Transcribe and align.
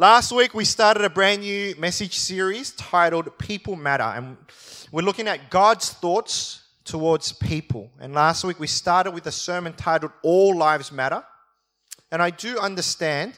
Last 0.00 0.30
week, 0.30 0.54
we 0.54 0.64
started 0.64 1.04
a 1.04 1.10
brand 1.10 1.42
new 1.42 1.74
message 1.76 2.20
series 2.20 2.70
titled 2.70 3.36
People 3.36 3.74
Matter, 3.74 4.04
and 4.04 4.36
we're 4.92 5.02
looking 5.02 5.26
at 5.26 5.50
God's 5.50 5.90
thoughts 5.90 6.62
towards 6.84 7.32
people. 7.32 7.90
And 7.98 8.14
last 8.14 8.44
week, 8.44 8.60
we 8.60 8.68
started 8.68 9.10
with 9.10 9.26
a 9.26 9.32
sermon 9.32 9.72
titled 9.72 10.12
All 10.22 10.56
Lives 10.56 10.92
Matter. 10.92 11.24
And 12.12 12.22
I 12.22 12.30
do 12.30 12.60
understand 12.60 13.32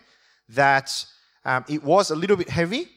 that 0.50 1.06
um, 1.46 1.64
it 1.66 1.82
was 1.82 2.10
a 2.10 2.14
little 2.14 2.36
bit 2.36 2.50
heavy 2.50 2.88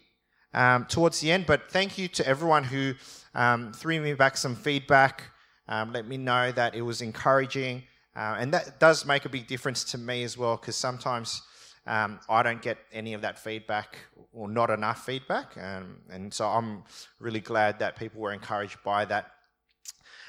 um, 0.53 0.83
towards 0.83 1.21
the 1.21 1.31
end, 1.31 1.45
but 1.45 1.71
thank 1.71 1.97
you 1.97 2.09
to 2.09 2.27
everyone 2.27 2.65
who 2.65 2.95
um, 3.33 3.71
threw 3.71 4.01
me 4.01 4.13
back 4.13 4.35
some 4.35 4.57
feedback, 4.57 5.23
um, 5.69 5.93
let 5.93 6.05
me 6.05 6.17
know 6.17 6.51
that 6.51 6.75
it 6.75 6.81
was 6.81 7.01
encouraging. 7.01 7.83
Uh, 8.13 8.35
and 8.37 8.53
that 8.53 8.81
does 8.81 9.05
make 9.05 9.23
a 9.23 9.29
big 9.29 9.47
difference 9.47 9.85
to 9.85 9.97
me 9.97 10.23
as 10.23 10.37
well, 10.37 10.57
because 10.57 10.75
sometimes 10.75 11.43
um, 11.85 12.19
I 12.29 12.43
don't 12.43 12.61
get 12.61 12.77
any 12.91 13.13
of 13.13 13.21
that 13.21 13.37
feedback 13.37 13.97
or 14.31 14.47
not 14.47 14.69
enough 14.69 15.05
feedback. 15.05 15.57
Um, 15.57 15.97
and 16.09 16.33
so 16.33 16.47
I'm 16.47 16.83
really 17.19 17.41
glad 17.41 17.79
that 17.79 17.95
people 17.97 18.21
were 18.21 18.33
encouraged 18.33 18.77
by 18.83 19.05
that. 19.05 19.31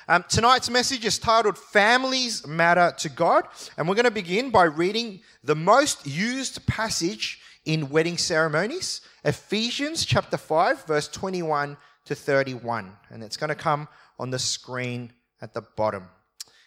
Um, 0.09 0.25
tonight's 0.29 0.69
message 0.69 1.05
is 1.05 1.19
titled 1.19 1.57
Families 1.57 2.47
Matter 2.47 2.93
to 2.99 3.09
God. 3.09 3.47
And 3.79 3.89
we're 3.89 3.95
going 3.95 4.05
to 4.05 4.11
begin 4.11 4.51
by 4.51 4.65
reading 4.65 5.21
the 5.43 5.55
most 5.55 6.07
used 6.07 6.67
passage 6.67 7.41
in 7.65 7.89
wedding 7.89 8.19
ceremonies 8.19 9.01
Ephesians 9.25 10.05
chapter 10.05 10.37
5, 10.37 10.85
verse 10.85 11.09
21 11.09 11.79
to 12.05 12.15
31. 12.15 12.93
And 13.11 13.23
it's 13.23 13.39
going 13.39 13.49
to 13.49 13.55
come 13.55 13.89
on 14.19 14.31
the 14.31 14.39
screen 14.39 15.13
at 15.41 15.55
the 15.55 15.63
bottom. 15.63 16.09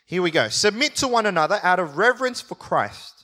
Here 0.07 0.21
we 0.21 0.31
go. 0.31 0.47
Submit 0.47 0.95
to 0.95 1.07
one 1.07 1.25
another 1.25 1.59
out 1.61 1.79
of 1.79 1.97
reverence 1.97 2.41
for 2.41 2.55
Christ. 2.55 3.16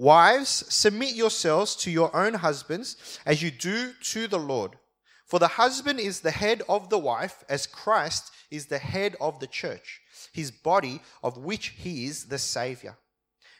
Wives, 0.00 0.64
submit 0.70 1.14
yourselves 1.14 1.76
to 1.76 1.90
your 1.90 2.16
own 2.16 2.32
husbands 2.32 2.96
as 3.26 3.42
you 3.42 3.50
do 3.50 3.92
to 4.00 4.26
the 4.26 4.38
Lord. 4.38 4.78
For 5.26 5.38
the 5.38 5.46
husband 5.46 6.00
is 6.00 6.20
the 6.20 6.30
head 6.30 6.62
of 6.70 6.88
the 6.88 6.98
wife, 6.98 7.44
as 7.50 7.66
Christ 7.66 8.32
is 8.50 8.64
the 8.64 8.78
head 8.78 9.14
of 9.20 9.40
the 9.40 9.46
church, 9.46 10.00
his 10.32 10.50
body, 10.50 11.02
of 11.22 11.36
which 11.36 11.74
he 11.76 12.06
is 12.06 12.28
the 12.28 12.38
Savior. 12.38 12.96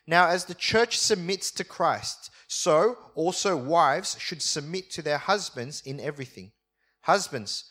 Now, 0.06 0.28
as 0.28 0.46
the 0.46 0.54
church 0.54 0.96
submits 0.96 1.50
to 1.50 1.62
Christ, 1.62 2.30
so 2.48 2.96
also 3.14 3.54
wives 3.54 4.16
should 4.18 4.40
submit 4.40 4.90
to 4.92 5.02
their 5.02 5.18
husbands 5.18 5.82
in 5.84 6.00
everything. 6.00 6.52
Husbands, 7.02 7.70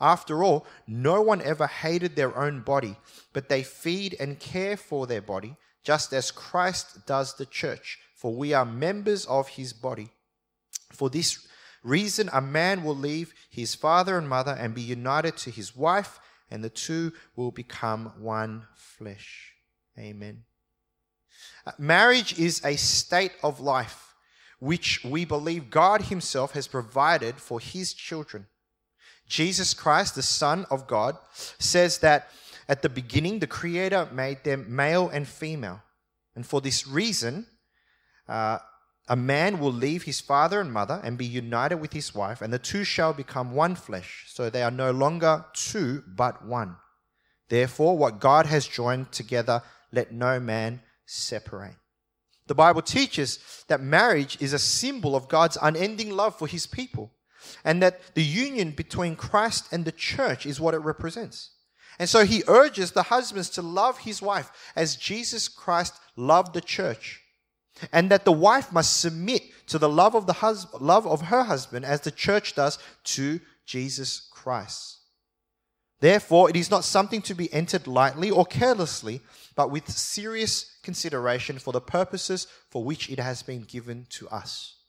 After 0.00 0.42
all, 0.42 0.66
no 0.86 1.20
one 1.20 1.42
ever 1.42 1.66
hated 1.66 2.16
their 2.16 2.36
own 2.36 2.60
body, 2.60 2.96
but 3.32 3.48
they 3.48 3.62
feed 3.62 4.16
and 4.18 4.40
care 4.40 4.76
for 4.76 5.06
their 5.06 5.20
body, 5.20 5.56
just 5.82 6.12
as 6.12 6.30
Christ 6.30 7.06
does 7.06 7.34
the 7.34 7.46
church, 7.46 7.98
for 8.14 8.34
we 8.34 8.54
are 8.54 8.64
members 8.64 9.26
of 9.26 9.48
his 9.48 9.72
body. 9.72 10.10
For 10.92 11.10
this 11.10 11.46
reason, 11.82 12.30
a 12.32 12.40
man 12.40 12.82
will 12.82 12.96
leave 12.96 13.34
his 13.50 13.74
father 13.74 14.16
and 14.16 14.28
mother 14.28 14.56
and 14.58 14.74
be 14.74 14.82
united 14.82 15.36
to 15.38 15.50
his 15.50 15.76
wife, 15.76 16.18
and 16.50 16.64
the 16.64 16.70
two 16.70 17.12
will 17.36 17.50
become 17.50 18.12
one 18.18 18.66
flesh. 18.74 19.52
Amen. 19.98 20.44
Uh, 21.66 21.72
marriage 21.78 22.38
is 22.38 22.64
a 22.64 22.76
state 22.76 23.32
of 23.42 23.60
life 23.60 24.14
which 24.60 25.04
we 25.04 25.24
believe 25.24 25.70
God 25.70 26.02
Himself 26.02 26.52
has 26.52 26.68
provided 26.68 27.36
for 27.36 27.58
His 27.58 27.92
children. 27.92 28.46
Jesus 29.30 29.74
Christ, 29.74 30.16
the 30.16 30.22
Son 30.22 30.66
of 30.70 30.88
God, 30.88 31.16
says 31.32 31.98
that 31.98 32.30
at 32.68 32.82
the 32.82 32.88
beginning, 32.88 33.38
the 33.38 33.46
Creator 33.46 34.08
made 34.12 34.42
them 34.44 34.66
male 34.68 35.08
and 35.08 35.26
female. 35.26 35.82
And 36.34 36.44
for 36.44 36.60
this 36.60 36.86
reason, 36.86 37.46
uh, 38.28 38.58
a 39.08 39.16
man 39.16 39.60
will 39.60 39.72
leave 39.72 40.02
his 40.02 40.20
father 40.20 40.60
and 40.60 40.72
mother 40.72 41.00
and 41.02 41.16
be 41.16 41.26
united 41.26 41.76
with 41.76 41.92
his 41.92 42.14
wife, 42.14 42.42
and 42.42 42.52
the 42.52 42.58
two 42.58 42.84
shall 42.84 43.12
become 43.12 43.52
one 43.52 43.76
flesh. 43.76 44.26
So 44.28 44.50
they 44.50 44.62
are 44.62 44.70
no 44.70 44.90
longer 44.90 45.44
two, 45.54 46.02
but 46.08 46.44
one. 46.44 46.76
Therefore, 47.48 47.96
what 47.96 48.20
God 48.20 48.46
has 48.46 48.66
joined 48.66 49.12
together, 49.12 49.62
let 49.92 50.12
no 50.12 50.40
man 50.40 50.80
separate. 51.06 51.76
The 52.48 52.54
Bible 52.54 52.82
teaches 52.82 53.38
that 53.68 53.80
marriage 53.80 54.36
is 54.40 54.52
a 54.52 54.58
symbol 54.58 55.14
of 55.14 55.28
God's 55.28 55.58
unending 55.62 56.10
love 56.10 56.36
for 56.36 56.48
his 56.48 56.66
people 56.66 57.12
and 57.64 57.82
that 57.82 58.14
the 58.14 58.22
union 58.22 58.70
between 58.72 59.16
Christ 59.16 59.68
and 59.72 59.84
the 59.84 59.92
church 59.92 60.46
is 60.46 60.60
what 60.60 60.74
it 60.74 60.78
represents. 60.78 61.50
And 61.98 62.08
so 62.08 62.24
he 62.24 62.42
urges 62.48 62.92
the 62.92 63.04
husbands 63.04 63.50
to 63.50 63.62
love 63.62 63.98
his 63.98 64.22
wife 64.22 64.50
as 64.74 64.96
Jesus 64.96 65.48
Christ 65.48 65.94
loved 66.16 66.54
the 66.54 66.60
church. 66.60 67.20
And 67.92 68.10
that 68.10 68.24
the 68.24 68.32
wife 68.32 68.72
must 68.72 69.00
submit 69.00 69.42
to 69.66 69.78
the 69.78 69.88
love 69.88 70.14
of 70.14 70.26
the 70.26 70.34
hus- 70.34 70.66
love 70.80 71.06
of 71.06 71.22
her 71.22 71.44
husband 71.44 71.84
as 71.84 72.00
the 72.00 72.10
church 72.10 72.54
does 72.54 72.78
to 73.04 73.40
Jesus 73.66 74.28
Christ. 74.30 74.98
Therefore, 76.00 76.48
it 76.48 76.56
is 76.56 76.70
not 76.70 76.84
something 76.84 77.20
to 77.22 77.34
be 77.34 77.52
entered 77.52 77.86
lightly 77.86 78.30
or 78.30 78.46
carelessly, 78.46 79.20
but 79.54 79.70
with 79.70 79.90
serious 79.90 80.78
consideration 80.82 81.58
for 81.58 81.72
the 81.72 81.80
purposes 81.80 82.46
for 82.70 82.82
which 82.82 83.10
it 83.10 83.18
has 83.18 83.42
been 83.42 83.62
given 83.62 84.06
to 84.10 84.28
us. 84.30 84.79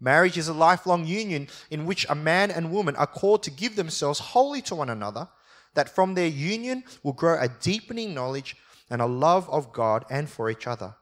Marriage 0.00 0.38
is 0.38 0.48
a 0.48 0.54
lifelong 0.54 1.06
union 1.06 1.46
in 1.70 1.84
which 1.84 2.06
a 2.08 2.14
man 2.14 2.50
and 2.50 2.72
woman 2.72 2.96
are 2.96 3.06
called 3.06 3.42
to 3.42 3.50
give 3.50 3.76
themselves 3.76 4.18
wholly 4.18 4.62
to 4.62 4.74
one 4.74 4.88
another, 4.88 5.28
that 5.74 5.94
from 5.94 6.14
their 6.14 6.26
union 6.26 6.82
will 7.02 7.12
grow 7.12 7.38
a 7.38 7.48
deepening 7.48 8.14
knowledge 8.14 8.56
and 8.88 9.02
a 9.02 9.06
love 9.06 9.48
of 9.50 9.72
God 9.72 10.04
and 10.10 10.28
for 10.28 10.50
each 10.50 10.66
other. 10.66 10.96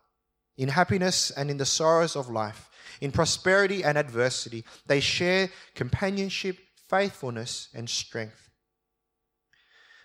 In 0.56 0.69
happiness 0.69 1.31
and 1.31 1.50
in 1.50 1.56
the 1.56 1.64
sorrows 1.64 2.16
of 2.16 2.28
life, 2.28 2.69
in 3.00 3.12
prosperity 3.12 3.84
and 3.84 3.97
adversity, 3.97 4.64
they 4.87 5.00
share 5.00 5.50
companionship, 5.75 6.58
faithfulness, 6.88 7.69
and 7.75 7.88
strength. 7.88 8.50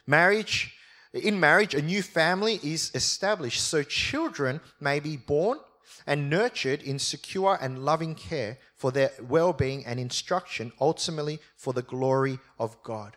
Marriage, 0.06 0.76
in 1.14 1.40
marriage, 1.40 1.74
a 1.74 1.82
new 1.82 2.04
family 2.04 2.60
is 2.64 2.92
established 2.94 3.62
so 3.62 3.82
children 3.82 4.62
may 4.80 5.00
be 5.00 5.18
born 5.18 5.58
and 6.06 6.30
nurtured 6.30 6.82
in 6.82 7.00
secure 7.00 7.58
and 7.62 7.86
loving 7.86 8.16
care 8.16 8.58
for 8.76 8.92
their 8.92 9.12
well 9.22 9.54
being 9.54 9.86
and 9.86 10.00
instruction, 10.00 10.72
ultimately 10.80 11.40
for 11.56 11.74
the 11.74 11.82
glory 11.82 12.40
of 12.60 12.82
God. 12.84 13.16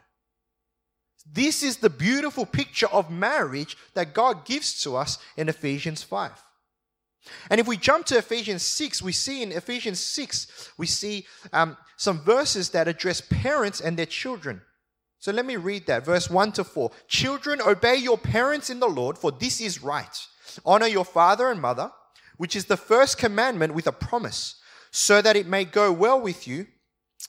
This 1.31 1.62
is 1.62 1.78
the 1.78 1.91
beautiful 1.91 2.47
picture 2.47 2.87
of 2.87 3.10
marriage 3.10 3.77
that 3.94 4.15
God 4.15 4.44
gives 4.44 4.81
to 4.82 4.97
us 4.97 5.19
in 5.37 5.49
Ephesians 5.49 6.03
5. 6.03 6.31
And 7.50 7.60
if 7.60 7.66
we 7.66 7.77
jump 7.77 8.06
to 8.06 8.19
Ephesians 8.19 8.62
6, 8.62 9.03
we 9.03 9.12
see 9.12 9.43
in 9.43 9.50
Ephesians 9.50 9.98
6, 9.98 10.71
we 10.78 10.87
see 10.87 11.27
um, 11.53 11.77
some 11.97 12.21
verses 12.21 12.71
that 12.71 12.87
address 12.87 13.21
parents 13.21 13.81
and 13.81 13.97
their 13.97 14.06
children. 14.06 14.62
So 15.19 15.33
let 15.33 15.47
me 15.47 15.56
read 15.56 15.87
that. 15.87 16.04
Verse 16.04 16.31
1 16.31 16.53
to 16.53 16.65
4. 16.65 16.91
Children, 17.09 17.60
obey 17.60 17.97
your 17.97 18.19
parents 18.19 18.71
in 18.71 18.78
the 18.78 18.87
Lord, 18.87 19.19
for 19.19 19.33
this 19.33 19.60
is 19.60 19.83
right. 19.83 20.27
Honor 20.65 20.87
your 20.87 21.04
father 21.04 21.50
and 21.50 21.60
mother 21.60 21.91
which 22.36 22.56
is 22.56 22.66
the 22.66 22.76
first 22.76 23.19
commandment 23.19 23.74
with 23.74 23.86
a 23.86 23.92
promise, 23.92 24.56
so 24.91 25.20
that 25.22 25.36
it 25.36 25.47
may 25.47 25.64
go 25.64 25.92
well 25.92 26.20
with 26.20 26.47
you 26.47 26.66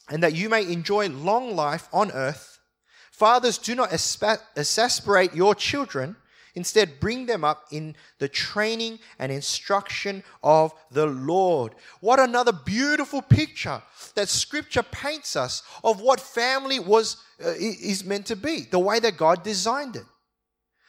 and 0.08 0.22
that 0.22 0.34
you 0.34 0.48
may 0.48 0.62
enjoy 0.62 1.08
long 1.08 1.54
life 1.54 1.88
on 1.92 2.10
earth. 2.12 2.60
Fathers, 3.10 3.58
do 3.58 3.74
not 3.74 3.92
exasperate 3.92 5.34
your 5.34 5.54
children. 5.54 6.16
Instead, 6.54 6.98
bring 6.98 7.26
them 7.26 7.44
up 7.44 7.66
in 7.70 7.94
the 8.18 8.28
training 8.28 8.98
and 9.18 9.30
instruction 9.30 10.24
of 10.42 10.72
the 10.90 11.06
Lord. 11.06 11.74
What 12.00 12.18
another 12.18 12.52
beautiful 12.52 13.22
picture 13.22 13.82
that 14.14 14.28
Scripture 14.28 14.82
paints 14.82 15.36
us 15.36 15.62
of 15.84 16.00
what 16.00 16.20
family 16.20 16.80
was 16.80 17.16
uh, 17.44 17.50
is 17.58 18.04
meant 18.04 18.26
to 18.26 18.36
be, 18.36 18.62
the 18.70 18.78
way 18.78 18.98
that 18.98 19.16
God 19.16 19.42
designed 19.42 19.96
it 19.96 20.04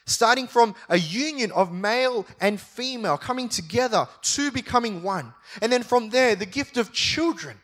starting 0.09 0.47
from 0.47 0.75
a 0.89 0.97
union 0.97 1.51
of 1.51 1.71
male 1.71 2.25
and 2.39 2.59
female 2.59 3.17
coming 3.17 3.49
together, 3.49 4.07
two 4.21 4.51
becoming 4.51 5.03
one. 5.03 5.33
And 5.61 5.71
then 5.71 5.83
from 5.83 6.09
there, 6.09 6.35
the 6.35 6.45
gift 6.45 6.77
of 6.77 6.91
children. 6.91 7.57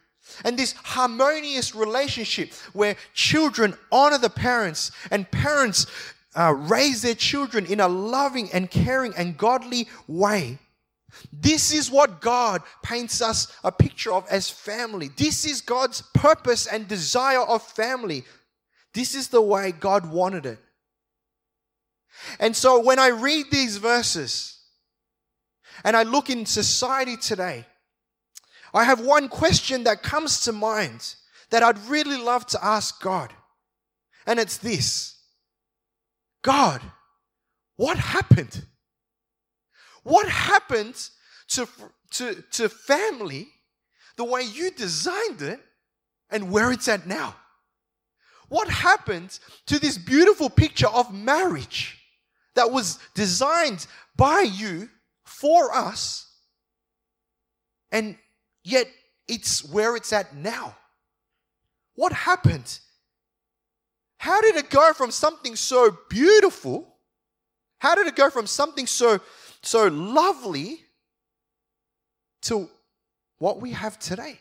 And 0.43 0.57
this 0.57 0.73
harmonious 0.73 1.75
relationship 1.75 2.53
where 2.73 2.95
children 3.13 3.75
honor 3.91 4.17
the 4.17 4.29
parents 4.29 4.91
and 5.11 5.29
parents 5.29 5.87
uh, 6.35 6.53
raise 6.57 7.01
their 7.01 7.15
children 7.15 7.65
in 7.65 7.79
a 7.79 7.87
loving 7.87 8.49
and 8.51 8.69
caring 8.69 9.13
and 9.15 9.37
godly 9.37 9.87
way. 10.07 10.57
This 11.31 11.71
is 11.71 11.89
what 11.89 12.19
God 12.19 12.61
paints 12.83 13.21
us 13.21 13.55
a 13.63 13.71
picture 13.71 14.11
of 14.11 14.25
as 14.29 14.49
family. 14.49 15.09
This 15.15 15.45
is 15.45 15.61
God's 15.61 16.01
purpose 16.13 16.67
and 16.67 16.87
desire 16.87 17.41
of 17.41 17.63
family 17.63 18.25
This 18.95 19.13
is 19.13 19.27
the 19.27 19.41
way 19.41 19.73
God 19.73 20.09
wanted 20.09 20.45
it. 20.45 20.57
And 22.39 22.55
so 22.55 22.79
when 22.79 22.99
I 22.99 23.07
read 23.07 23.47
these 23.51 23.77
verses 23.77 24.59
and 25.83 25.95
I 25.95 26.03
look 26.03 26.29
in 26.29 26.45
society 26.45 27.17
today, 27.17 27.65
I 28.73 28.83
have 28.83 28.99
one 28.99 29.29
question 29.29 29.83
that 29.85 30.03
comes 30.03 30.41
to 30.41 30.51
mind 30.51 31.15
that 31.49 31.63
I'd 31.63 31.79
really 31.87 32.17
love 32.17 32.45
to 32.47 32.63
ask 32.63 33.01
God. 33.01 33.33
And 34.27 34.39
it's 34.39 34.57
this 34.57 35.17
God, 36.41 36.81
what 37.77 37.97
happened? 37.97 38.65
What 40.03 40.27
happened 40.27 40.95
to, 41.49 41.67
to, 42.11 42.43
to 42.51 42.69
family 42.69 43.47
the 44.17 44.23
way 44.23 44.43
you 44.43 44.71
designed 44.71 45.41
it 45.41 45.59
and 46.29 46.51
where 46.51 46.71
it's 46.71 46.87
at 46.87 47.07
now? 47.07 47.35
What 48.49 48.69
happened 48.69 49.39
to 49.65 49.79
this 49.79 49.97
beautiful 49.97 50.49
picture 50.49 50.87
of 50.87 51.13
marriage 51.13 51.97
that 52.55 52.71
was 52.71 52.99
designed 53.13 53.85
by 54.15 54.41
you 54.41 54.89
for 55.23 55.73
us 55.75 56.25
and 57.91 58.17
yet 58.63 58.87
it's 59.27 59.63
where 59.71 59.95
it's 59.95 60.11
at 60.11 60.35
now? 60.35 60.75
What 61.95 62.11
happened? 62.11 62.79
How 64.17 64.41
did 64.41 64.55
it 64.55 64.69
go 64.69 64.91
from 64.93 65.11
something 65.11 65.55
so 65.55 65.97
beautiful? 66.09 66.97
How 67.79 67.95
did 67.95 68.07
it 68.07 68.15
go 68.15 68.29
from 68.29 68.47
something 68.47 68.87
so 68.87 69.19
so 69.61 69.87
lovely 69.87 70.79
to 72.43 72.69
what 73.37 73.61
we 73.61 73.71
have 73.71 73.97
today? 73.97 74.39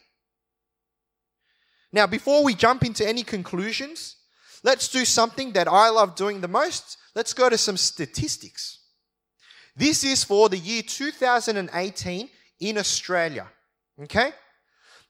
Now, 1.93 2.09
before 2.09 2.43
we 2.43 2.55
jump 2.55 2.85
into 2.85 3.07
any 3.07 3.23
conclusions, 3.23 4.17
let's 4.65 4.89
do 4.89 5.05
something 5.05 5.53
that 5.53 5.69
I 5.69 5.91
love 5.91 6.17
doing 6.17 6.41
the 6.41 6.49
most. 6.49 6.99
Let's 7.15 7.33
go 7.33 7.49
to 7.49 7.57
some 7.57 7.77
statistics. 7.77 8.81
This 9.77 10.03
is 10.03 10.25
for 10.25 10.49
the 10.49 10.59
year 10.59 10.83
2018 10.83 12.29
in 12.61 12.79
Australia. 12.79 13.47
Okay? 14.03 14.33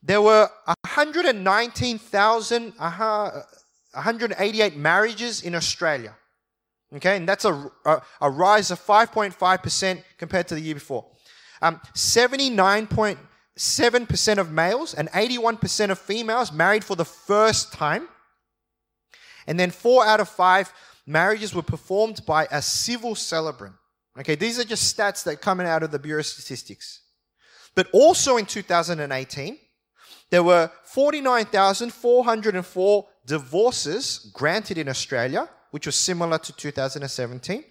There 0.02 0.20
were 0.20 0.50
119,000, 0.66 2.74
188 2.74 4.76
marriages 4.76 5.40
in 5.42 5.54
Australia. 5.54 6.14
Okay, 6.94 7.16
and 7.16 7.26
that's 7.28 7.44
a, 7.44 7.70
a, 7.84 8.00
a 8.20 8.30
rise 8.30 8.70
of 8.70 8.78
5.5% 8.78 10.04
compared 10.16 10.46
to 10.48 10.54
the 10.54 10.60
year 10.60 10.74
before. 10.74 11.04
Um, 11.60 11.80
79.7% 11.94 14.38
of 14.38 14.52
males 14.52 14.94
and 14.94 15.10
81% 15.10 15.90
of 15.90 15.98
females 15.98 16.52
married 16.52 16.84
for 16.84 16.94
the 16.94 17.04
first 17.04 17.72
time. 17.72 18.06
And 19.46 19.58
then 19.58 19.70
four 19.70 20.06
out 20.06 20.20
of 20.20 20.28
five 20.28 20.72
marriages 21.06 21.54
were 21.54 21.62
performed 21.62 22.24
by 22.26 22.46
a 22.50 22.60
civil 22.62 23.14
celebrant. 23.14 23.74
Okay, 24.18 24.34
these 24.36 24.58
are 24.58 24.64
just 24.64 24.96
stats 24.96 25.24
that 25.24 25.40
coming 25.40 25.66
out 25.66 25.82
of 25.82 25.90
the 25.90 25.98
Bureau 25.98 26.20
of 26.20 26.26
Statistics. 26.26 27.00
But 27.74 27.88
also 27.92 28.36
in 28.36 28.46
2018, 28.46 29.58
there 30.30 30.42
were 30.42 30.70
49,404 30.84 33.06
divorces 33.26 34.30
granted 34.32 34.78
in 34.78 34.88
Australia, 34.88 35.50
which 35.70 35.86
was 35.86 35.96
similar 35.96 36.38
to 36.38 36.52
2017. 36.52 37.64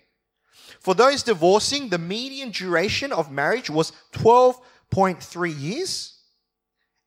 For 0.79 0.93
those 0.93 1.23
divorcing, 1.23 1.89
the 1.89 1.97
median 1.97 2.51
duration 2.51 3.11
of 3.13 3.31
marriage 3.31 3.69
was 3.69 3.93
12.3 4.13 5.61
years, 5.61 6.19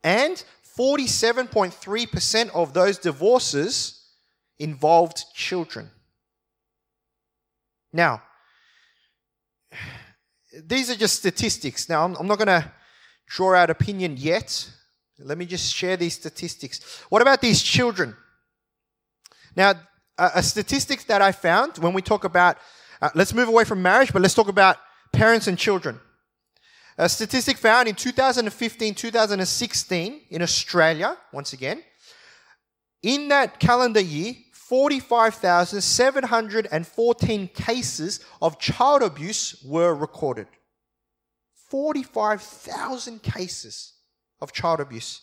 and 0.02 0.42
47.3% 0.78 2.50
of 2.54 2.72
those 2.72 2.96
divorces 2.98 3.95
involved 4.58 5.24
children. 5.34 5.90
Now, 7.92 8.22
these 10.64 10.90
are 10.90 10.96
just 10.96 11.16
statistics. 11.16 11.88
Now, 11.88 12.04
I'm, 12.04 12.26
not 12.26 12.38
going 12.38 12.46
to 12.48 12.70
draw 13.26 13.54
out 13.54 13.70
opinion 13.70 14.16
yet. 14.16 14.70
Let 15.18 15.38
me 15.38 15.46
just 15.46 15.74
share 15.74 15.96
these 15.96 16.14
statistics. 16.14 17.00
What 17.08 17.22
about 17.22 17.40
these 17.40 17.62
children? 17.62 18.16
Now, 19.54 19.74
a, 20.18 20.30
a 20.36 20.42
statistic 20.42 21.04
that 21.04 21.22
I 21.22 21.32
found 21.32 21.78
when 21.78 21.92
we 21.92 22.02
talk 22.02 22.24
about, 22.24 22.58
uh, 23.00 23.10
let's 23.14 23.34
move 23.34 23.48
away 23.48 23.64
from 23.64 23.82
marriage, 23.82 24.12
but 24.12 24.22
let's 24.22 24.34
talk 24.34 24.48
about 24.48 24.78
parents 25.12 25.46
and 25.46 25.58
children. 25.58 26.00
A 26.98 27.08
statistic 27.08 27.58
found 27.58 27.88
in 27.88 27.94
2015 27.94 28.94
2016 28.94 30.20
in 30.30 30.42
Australia, 30.42 31.16
once 31.32 31.52
again, 31.52 31.82
in 33.02 33.28
that 33.28 33.60
calendar 33.60 34.00
year, 34.00 34.34
45,714 34.68 37.48
cases 37.48 38.20
of 38.42 38.58
child 38.58 39.02
abuse 39.02 39.62
were 39.64 39.94
recorded. 39.94 40.48
45,000 41.68 43.22
cases 43.22 43.92
of 44.40 44.52
child 44.52 44.80
abuse. 44.80 45.20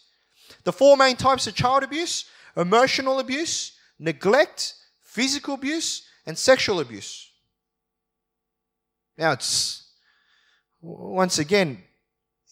The 0.64 0.72
four 0.72 0.96
main 0.96 1.18
types 1.18 1.46
of 1.48 1.56
child 1.56 1.84
abuse 1.84 2.24
emotional 2.56 3.20
abuse, 3.20 3.76
neglect, 4.00 4.76
physical 5.02 5.56
abuse, 5.56 6.04
and 6.26 6.38
sexual 6.38 6.80
abuse. 6.80 7.30
Now, 9.18 9.34
it's 9.34 9.90
once 10.80 11.38
again, 11.40 11.84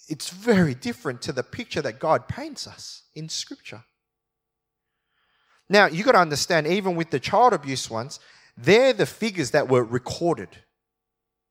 it's 0.09 0.29
very 0.29 0.73
different 0.73 1.21
to 1.21 1.31
the 1.31 1.43
picture 1.43 1.81
that 1.83 1.99
God 1.99 2.27
paints 2.27 2.67
us 2.67 3.03
in 3.13 3.29
Scripture. 3.29 3.85
Now, 5.71 5.85
you 5.85 6.03
got 6.03 6.11
to 6.11 6.19
understand, 6.19 6.67
even 6.67 6.97
with 6.97 7.11
the 7.11 7.19
child 7.19 7.53
abuse 7.53 7.89
ones, 7.89 8.19
they're 8.57 8.91
the 8.91 9.05
figures 9.05 9.51
that 9.51 9.69
were 9.69 9.85
recorded. 9.85 10.49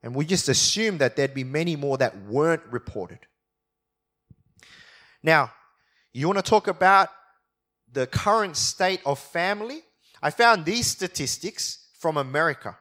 And 0.03 0.15
we 0.15 0.27
just 0.27 0.47
assume 0.51 0.99
that 0.99 1.17
there'd 1.17 1.33
be 1.33 1.43
many 1.43 1.75
more 1.75 1.97
that 1.97 2.15
weren't 2.25 2.61
reported. 2.71 3.21
Now, 5.23 5.53
you 6.13 6.27
want 6.27 6.39
to 6.39 6.43
talk 6.43 6.69
about 6.69 7.09
the 7.91 8.07
current 8.07 8.59
state 8.59 9.01
of 9.07 9.19
family? 9.19 9.81
I 10.23 10.29
found 10.29 10.67
these 10.67 10.87
statistics 10.87 11.89
from 11.99 12.19
America. 12.19 12.77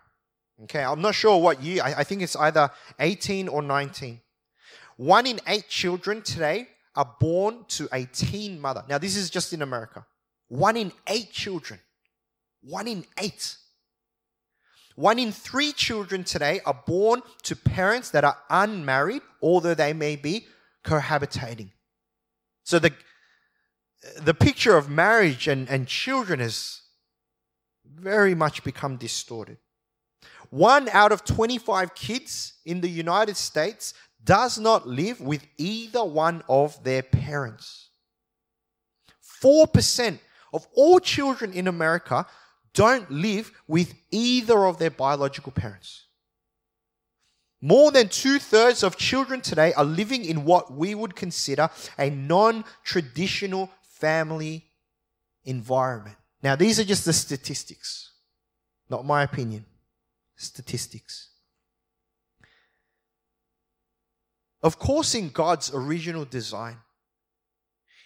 Okay, 0.63 0.83
I'm 0.83 0.99
not 0.99 1.15
sure 1.15 1.41
what 1.41 1.63
year, 1.63 1.81
I, 1.81 1.99
I 1.99 2.03
think 2.03 2.21
it's 2.21 2.35
either 2.35 2.69
18 2.99 3.47
or 3.47 3.61
19. 3.61 4.19
One 4.97 5.25
in 5.25 5.39
eight 5.47 5.69
children 5.69 6.21
today 6.21 6.67
are 6.97 7.15
born 7.17 7.63
to 7.69 7.87
a 7.93 8.03
teen 8.03 8.59
mother. 8.59 8.83
Now, 8.89 8.97
this 8.97 9.15
is 9.15 9.29
just 9.29 9.53
in 9.53 9.61
America. 9.61 10.05
One 10.49 10.75
in 10.75 10.91
eight 11.07 11.31
children. 11.31 11.79
One 12.61 12.87
in 12.87 13.05
eight. 13.17 13.55
One 14.95 15.17
in 15.17 15.31
three 15.31 15.71
children 15.71 16.25
today 16.25 16.59
are 16.65 16.83
born 16.85 17.21
to 17.43 17.55
parents 17.55 18.09
that 18.09 18.25
are 18.25 18.37
unmarried, 18.49 19.21
although 19.41 19.73
they 19.73 19.93
may 19.93 20.17
be 20.17 20.45
cohabitating. 20.83 21.69
So 22.63 22.79
the, 22.79 22.91
the 24.17 24.33
picture 24.33 24.75
of 24.75 24.89
marriage 24.89 25.47
and, 25.47 25.69
and 25.69 25.87
children 25.87 26.39
has 26.39 26.81
very 27.85 28.35
much 28.35 28.63
become 28.63 28.97
distorted. 28.97 29.57
One 30.49 30.89
out 30.89 31.11
of 31.11 31.23
25 31.23 31.95
kids 31.95 32.55
in 32.65 32.81
the 32.81 32.89
United 32.89 33.37
States 33.37 33.93
does 34.23 34.57
not 34.57 34.87
live 34.87 35.21
with 35.21 35.45
either 35.57 36.03
one 36.03 36.43
of 36.49 36.83
their 36.83 37.03
parents. 37.03 37.89
4% 39.41 40.19
of 40.53 40.67
all 40.73 40.99
children 40.99 41.53
in 41.53 41.67
America 41.67 42.25
don't 42.73 43.09
live 43.11 43.51
with 43.67 43.93
either 44.11 44.65
of 44.65 44.77
their 44.77 44.91
biological 44.91 45.51
parents. 45.51 46.05
More 47.61 47.91
than 47.91 48.07
two 48.07 48.39
thirds 48.39 48.83
of 48.83 48.95
children 48.95 49.41
today 49.41 49.73
are 49.73 49.83
living 49.83 50.23
in 50.23 50.45
what 50.45 50.71
we 50.71 50.95
would 50.95 51.15
consider 51.15 51.69
a 51.97 52.09
non 52.09 52.63
traditional 52.83 53.69
family 53.81 54.65
environment. 55.43 56.15
Now, 56.41 56.55
these 56.55 56.79
are 56.79 56.85
just 56.85 57.03
the 57.03 57.11
statistics, 57.11 58.13
not 58.89 59.05
my 59.05 59.23
opinion. 59.23 59.65
Statistics. 60.37 61.31
Of 64.61 64.79
course, 64.79 65.15
in 65.15 65.29
God's 65.29 65.71
original 65.73 66.23
design, 66.23 66.77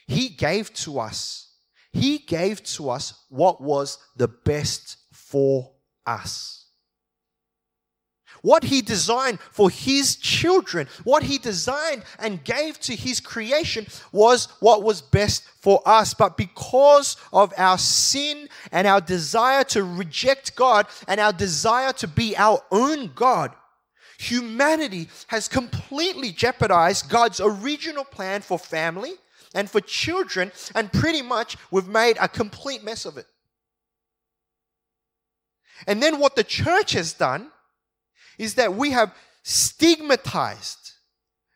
He 0.07 0.29
gave 0.29 0.73
to 0.75 1.00
us 1.00 1.52
he 1.93 2.17
gave 2.17 2.63
to 2.63 2.89
us 2.89 3.13
what 3.29 3.62
was 3.62 4.00
the 4.17 4.27
best 4.27 4.97
for 5.12 5.71
us. 6.05 6.63
What 8.41 8.65
He 8.65 8.81
designed 8.81 9.39
for 9.39 9.69
His 9.69 10.17
children, 10.17 10.89
what 11.05 11.23
He 11.23 11.38
designed 11.38 12.03
and 12.19 12.43
gave 12.43 12.77
to 12.81 12.95
His 12.95 13.21
creation 13.21 13.88
was 14.12 14.50
what 14.59 14.83
was 14.83 15.01
best 15.01 15.43
for 15.62 15.81
us. 15.85 16.13
But 16.13 16.35
because 16.35 17.15
of 17.31 17.53
our 17.57 17.77
sin 17.77 18.50
and 18.73 18.85
our 18.85 19.00
desire 19.00 19.63
to 19.65 19.83
reject 19.83 20.57
God 20.57 20.88
and 21.07 21.21
our 21.21 21.31
desire 21.31 21.93
to 21.93 22.07
be 22.07 22.35
our 22.35 22.62
own 22.69 23.13
God, 23.15 23.53
humanity 24.17 25.10
has 25.27 25.48
completely 25.48 26.32
jeopardized 26.32 27.10
God's 27.10 27.41
original 27.43 28.03
plan 28.03 28.41
for 28.41 28.60
family 28.60 29.13
and 29.53 29.70
for 29.70 29.82
children, 29.82 30.51
and 30.74 30.91
pretty 30.91 31.22
much 31.22 31.58
we've 31.70 31.88
made 31.88 32.17
a 32.20 32.27
complete 32.27 32.84
mess 32.84 33.05
of 33.05 33.17
it. 33.17 33.27
And 35.86 36.01
then 36.01 36.20
what 36.20 36.36
the 36.36 36.43
church 36.43 36.93
has 36.93 37.13
done 37.13 37.51
is 38.38 38.55
that 38.55 38.74
we 38.74 38.91
have 38.91 39.13
stigmatized. 39.43 40.91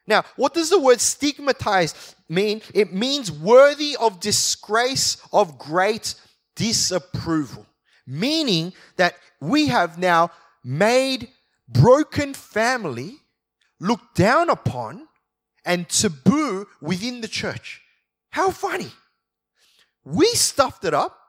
Now, 0.05 0.23
what 0.35 0.53
does 0.53 0.69
the 0.69 0.79
word 0.79 1.01
stigmatized 1.01 2.15
mean? 2.29 2.61
It 2.73 2.93
means 2.93 3.31
worthy 3.31 3.97
of 3.99 4.19
disgrace, 4.19 5.17
of 5.33 5.57
great 5.57 6.15
disapproval. 6.55 7.65
Meaning 8.05 8.73
that 8.95 9.15
we 9.41 9.67
have 9.67 9.97
now 9.97 10.31
made 10.63 11.29
broken 11.67 12.33
family 12.33 13.17
looked 13.79 14.15
down 14.15 14.49
upon 14.49 15.07
and 15.65 15.87
taboo 15.89 16.67
within 16.81 17.21
the 17.21 17.27
church. 17.27 17.81
How 18.31 18.51
funny. 18.51 18.91
We 20.03 20.27
stuffed 20.27 20.85
it 20.85 20.93
up 20.93 21.19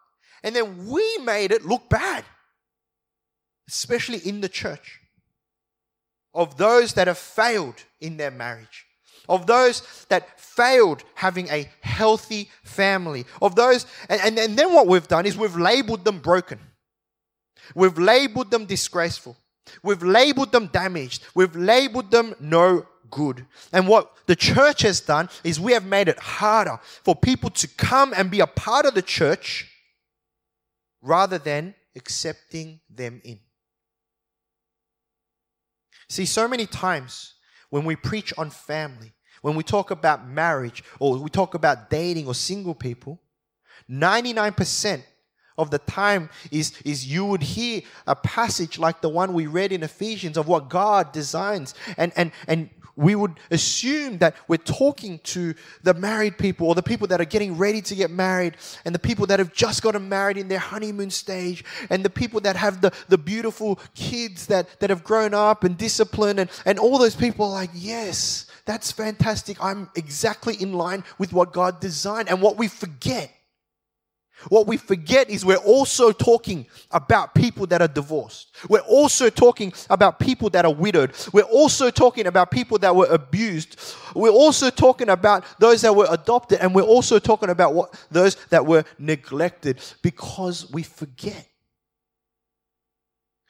and 0.42 0.54
then 0.54 0.86
we 0.86 1.18
made 1.18 1.50
it 1.50 1.64
look 1.64 1.88
bad, 1.88 2.24
especially 3.68 4.18
in 4.18 4.40
the 4.40 4.48
church. 4.48 5.00
Of 6.34 6.56
those 6.56 6.92
that 6.92 7.08
have 7.08 7.18
failed 7.18 7.82
in 8.00 8.16
their 8.16 8.30
marriage, 8.30 8.86
of 9.28 9.46
those 9.46 9.82
that 10.08 10.38
failed 10.38 11.02
having 11.14 11.48
a 11.48 11.68
healthy 11.80 12.50
family, 12.62 13.24
of 13.42 13.56
those, 13.56 13.86
and, 14.08 14.20
and, 14.20 14.38
and 14.38 14.56
then 14.56 14.72
what 14.72 14.86
we've 14.86 15.08
done 15.08 15.26
is 15.26 15.36
we've 15.36 15.56
labeled 15.56 16.04
them 16.04 16.20
broken, 16.20 16.60
we've 17.74 17.98
labeled 17.98 18.50
them 18.50 18.66
disgraceful, 18.66 19.36
we've 19.82 20.02
labeled 20.02 20.52
them 20.52 20.66
damaged, 20.68 21.24
we've 21.34 21.56
labeled 21.56 22.10
them 22.10 22.34
no 22.40 22.86
good. 23.10 23.46
And 23.72 23.88
what 23.88 24.12
the 24.26 24.36
church 24.36 24.82
has 24.82 25.00
done 25.00 25.28
is 25.44 25.58
we 25.58 25.72
have 25.72 25.86
made 25.86 26.08
it 26.08 26.18
harder 26.18 26.78
for 26.82 27.16
people 27.16 27.50
to 27.50 27.68
come 27.68 28.12
and 28.16 28.30
be 28.30 28.40
a 28.40 28.46
part 28.46 28.86
of 28.86 28.94
the 28.94 29.02
church 29.02 29.66
rather 31.00 31.38
than 31.38 31.74
accepting 31.96 32.80
them 32.90 33.20
in. 33.24 33.38
See, 36.08 36.26
so 36.26 36.48
many 36.48 36.66
times 36.66 37.34
when 37.70 37.84
we 37.84 37.96
preach 37.96 38.32
on 38.38 38.50
family, 38.50 39.12
when 39.42 39.54
we 39.54 39.62
talk 39.62 39.90
about 39.90 40.28
marriage 40.28 40.82
or 40.98 41.16
we 41.18 41.28
talk 41.28 41.54
about 41.54 41.90
dating 41.90 42.26
or 42.26 42.34
single 42.34 42.74
people, 42.74 43.20
99% 43.90 45.02
of 45.58 45.70
the 45.70 45.78
time 45.80 46.30
is, 46.50 46.72
is 46.84 47.06
you 47.06 47.26
would 47.26 47.42
hear 47.42 47.82
a 48.06 48.14
passage 48.14 48.78
like 48.78 49.00
the 49.00 49.08
one 49.08 49.34
we 49.34 49.46
read 49.46 49.72
in 49.72 49.82
Ephesians 49.82 50.36
of 50.36 50.46
what 50.46 50.70
God 50.70 51.12
designs. 51.12 51.74
And, 51.96 52.12
and, 52.16 52.32
and 52.46 52.70
we 52.98 53.14
would 53.14 53.38
assume 53.52 54.18
that 54.18 54.34
we're 54.48 54.56
talking 54.56 55.20
to 55.20 55.54
the 55.84 55.94
married 55.94 56.36
people 56.36 56.66
or 56.66 56.74
the 56.74 56.82
people 56.82 57.06
that 57.06 57.20
are 57.20 57.24
getting 57.24 57.56
ready 57.56 57.80
to 57.80 57.94
get 57.94 58.10
married 58.10 58.56
and 58.84 58.92
the 58.92 58.98
people 58.98 59.24
that 59.26 59.38
have 59.38 59.52
just 59.52 59.82
gotten 59.82 60.08
married 60.08 60.36
in 60.36 60.48
their 60.48 60.58
honeymoon 60.58 61.10
stage 61.10 61.64
and 61.90 62.04
the 62.04 62.10
people 62.10 62.40
that 62.40 62.56
have 62.56 62.80
the, 62.80 62.92
the 63.08 63.16
beautiful 63.16 63.78
kids 63.94 64.46
that, 64.46 64.80
that 64.80 64.90
have 64.90 65.04
grown 65.04 65.32
up 65.32 65.62
and 65.62 65.78
disciplined 65.78 66.40
and, 66.40 66.50
and 66.66 66.78
all 66.80 66.98
those 66.98 67.14
people 67.14 67.46
are 67.46 67.52
like, 67.52 67.70
yes, 67.72 68.46
that's 68.64 68.90
fantastic. 68.90 69.62
I'm 69.62 69.88
exactly 69.94 70.56
in 70.56 70.72
line 70.72 71.04
with 71.18 71.32
what 71.32 71.52
God 71.52 71.80
designed. 71.80 72.28
And 72.28 72.42
what 72.42 72.58
we 72.58 72.66
forget 72.66 73.32
what 74.48 74.66
we 74.66 74.76
forget 74.76 75.28
is 75.28 75.44
we're 75.44 75.56
also 75.56 76.12
talking 76.12 76.66
about 76.90 77.34
people 77.34 77.66
that 77.66 77.82
are 77.82 77.88
divorced. 77.88 78.54
We're 78.68 78.80
also 78.80 79.30
talking 79.30 79.72
about 79.90 80.18
people 80.20 80.48
that 80.50 80.64
are 80.64 80.72
widowed. 80.72 81.12
We're 81.32 81.42
also 81.42 81.90
talking 81.90 82.26
about 82.26 82.50
people 82.50 82.78
that 82.78 82.94
were 82.94 83.06
abused. 83.06 83.80
We're 84.14 84.30
also 84.30 84.70
talking 84.70 85.08
about 85.08 85.44
those 85.58 85.82
that 85.82 85.94
were 85.94 86.06
adopted. 86.08 86.60
And 86.60 86.74
we're 86.74 86.82
also 86.82 87.18
talking 87.18 87.50
about 87.50 87.74
what, 87.74 88.00
those 88.10 88.36
that 88.50 88.64
were 88.64 88.84
neglected 88.98 89.80
because 90.02 90.70
we 90.70 90.84
forget. 90.84 91.48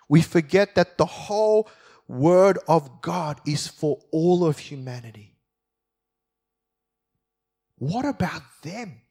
We 0.08 0.22
forget 0.22 0.74
that 0.76 0.96
the 0.96 1.06
whole 1.06 1.68
word 2.08 2.58
of 2.66 3.02
God 3.02 3.40
is 3.46 3.68
for 3.68 3.98
all 4.10 4.46
of 4.46 4.58
humanity. 4.58 5.34
What 7.76 8.06
about 8.06 8.42
them? 8.62 9.02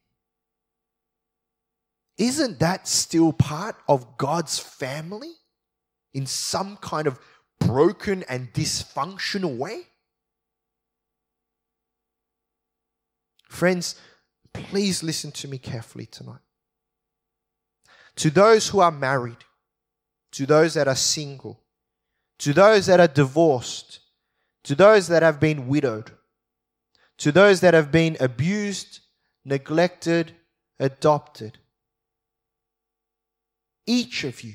Isn't 2.18 2.58
that 2.58 2.88
still 2.88 3.32
part 3.32 3.76
of 3.88 4.18
God's 4.18 4.58
family 4.58 5.32
in 6.12 6.26
some 6.26 6.76
kind 6.78 7.06
of 7.06 7.20
broken 7.60 8.24
and 8.28 8.52
dysfunctional 8.52 9.56
way? 9.56 9.82
Friends, 13.48 13.94
please 14.52 15.02
listen 15.02 15.30
to 15.32 15.48
me 15.48 15.58
carefully 15.58 16.06
tonight. 16.06 16.40
To 18.16 18.30
those 18.30 18.68
who 18.68 18.80
are 18.80 18.90
married, 18.90 19.44
to 20.32 20.44
those 20.44 20.74
that 20.74 20.88
are 20.88 20.96
single, 20.96 21.62
to 22.38 22.52
those 22.52 22.86
that 22.86 22.98
are 22.98 23.08
divorced, 23.08 24.00
to 24.64 24.74
those 24.74 25.06
that 25.06 25.22
have 25.22 25.38
been 25.38 25.68
widowed, 25.68 26.10
to 27.18 27.30
those 27.30 27.60
that 27.60 27.74
have 27.74 27.92
been 27.92 28.16
abused, 28.18 29.00
neglected, 29.44 30.32
adopted, 30.80 31.58
each 33.88 34.24
of 34.24 34.42
you 34.42 34.54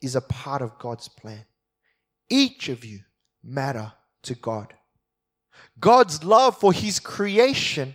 is 0.00 0.16
a 0.16 0.22
part 0.22 0.62
of 0.62 0.78
God's 0.78 1.06
plan. 1.06 1.44
Each 2.30 2.70
of 2.70 2.82
you 2.82 3.00
matter 3.44 3.92
to 4.22 4.34
God. 4.34 4.72
God's 5.78 6.24
love 6.24 6.56
for 6.58 6.72
his 6.72 6.98
creation 6.98 7.94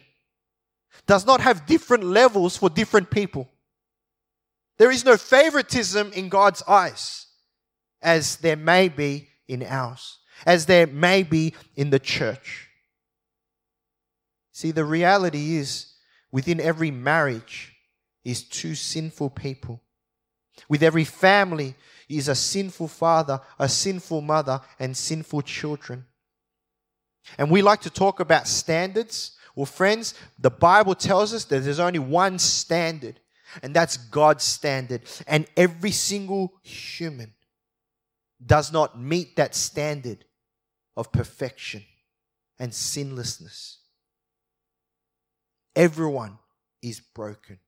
does 1.07 1.25
not 1.25 1.41
have 1.41 1.65
different 1.65 2.03
levels 2.03 2.55
for 2.55 2.69
different 2.69 3.09
people. 3.09 3.49
There 4.77 4.91
is 4.91 5.03
no 5.03 5.17
favoritism 5.17 6.13
in 6.13 6.29
God's 6.29 6.61
eyes, 6.67 7.25
as 7.99 8.37
there 8.37 8.55
may 8.55 8.89
be 8.89 9.29
in 9.47 9.63
ours, 9.63 10.19
as 10.45 10.67
there 10.67 10.85
may 10.85 11.23
be 11.23 11.55
in 11.75 11.89
the 11.89 11.99
church. 11.99 12.69
See, 14.51 14.69
the 14.69 14.85
reality 14.85 15.55
is 15.55 15.93
within 16.31 16.59
every 16.59 16.91
marriage 16.91 17.73
is 18.23 18.43
two 18.43 18.75
sinful 18.75 19.31
people 19.31 19.81
with 20.67 20.83
every 20.83 21.03
family 21.03 21.75
is 22.09 22.27
a 22.27 22.35
sinful 22.35 22.87
father, 22.87 23.41
a 23.59 23.67
sinful 23.67 24.21
mother, 24.21 24.61
and 24.79 24.95
sinful 24.95 25.41
children. 25.41 26.05
And 27.37 27.51
we 27.51 27.61
like 27.61 27.81
to 27.81 27.89
talk 27.89 28.19
about 28.19 28.47
standards. 28.47 29.37
Well, 29.55 29.65
friends, 29.65 30.13
the 30.39 30.49
Bible 30.49 30.95
tells 30.95 31.33
us 31.33 31.45
that 31.45 31.59
there's 31.59 31.79
only 31.79 31.99
one 31.99 32.39
standard, 32.39 33.19
and 33.61 33.75
that's 33.75 33.97
God's 33.97 34.43
standard. 34.43 35.01
And 35.27 35.47
every 35.57 35.91
single 35.91 36.53
human 36.61 37.33
does 38.45 38.71
not 38.71 38.99
meet 38.99 39.35
that 39.35 39.55
standard 39.55 40.23
of 40.95 41.11
perfection 41.11 41.83
and 42.59 42.73
sinlessness. 42.73 43.79
Everyone 45.75 46.37
is 46.81 46.99
broken. 46.99 47.59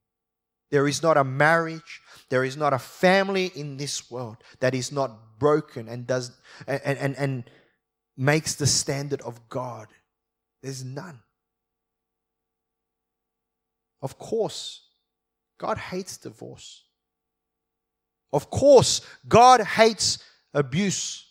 There 0.72 0.88
is 0.88 1.02
not 1.02 1.18
a 1.18 1.24
marriage, 1.24 2.02
there 2.30 2.44
is 2.44 2.56
not 2.56 2.74
a 2.74 2.80
family 2.80 3.52
in 3.56 3.78
this 3.78 4.12
world 4.12 4.38
that 4.60 4.76
is 4.76 4.92
not 4.92 5.40
broken 5.40 5.88
and 5.88 6.06
does 6.06 6.32
and, 6.68 6.98
and, 6.98 7.18
and 7.18 7.50
makes 8.16 8.56
the 8.56 8.68
standard 8.68 9.22
of 9.22 9.50
God. 9.50 9.88
There's 10.62 10.84
none. 10.84 11.22
Of 14.02 14.18
course, 14.20 14.82
God 15.58 15.78
hates 15.78 16.18
divorce. 16.18 16.84
Of 18.32 18.50
course, 18.50 19.02
God 19.28 19.62
hates 19.62 20.20
abuse. 20.54 21.26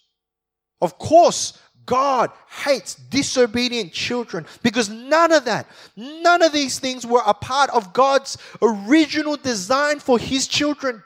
Of 0.81 0.99
course, 0.99 1.59
God 1.89 2.31
hates 2.65 2.97
disobedient 2.97 3.95
children 3.95 4.45
because 4.63 4.91
none 4.91 5.33
of 5.33 5.47
that, 5.47 5.67
none 5.97 6.43
of 6.43 6.53
these 6.53 6.79
things 6.79 7.07
were 7.07 7.23
a 7.25 7.33
part 7.33 7.71
of 7.71 7.95
God's 7.95 8.37
original 8.61 9.39
design 9.39 9.99
for 9.99 10.19
His 10.19 10.47
children. 10.47 11.03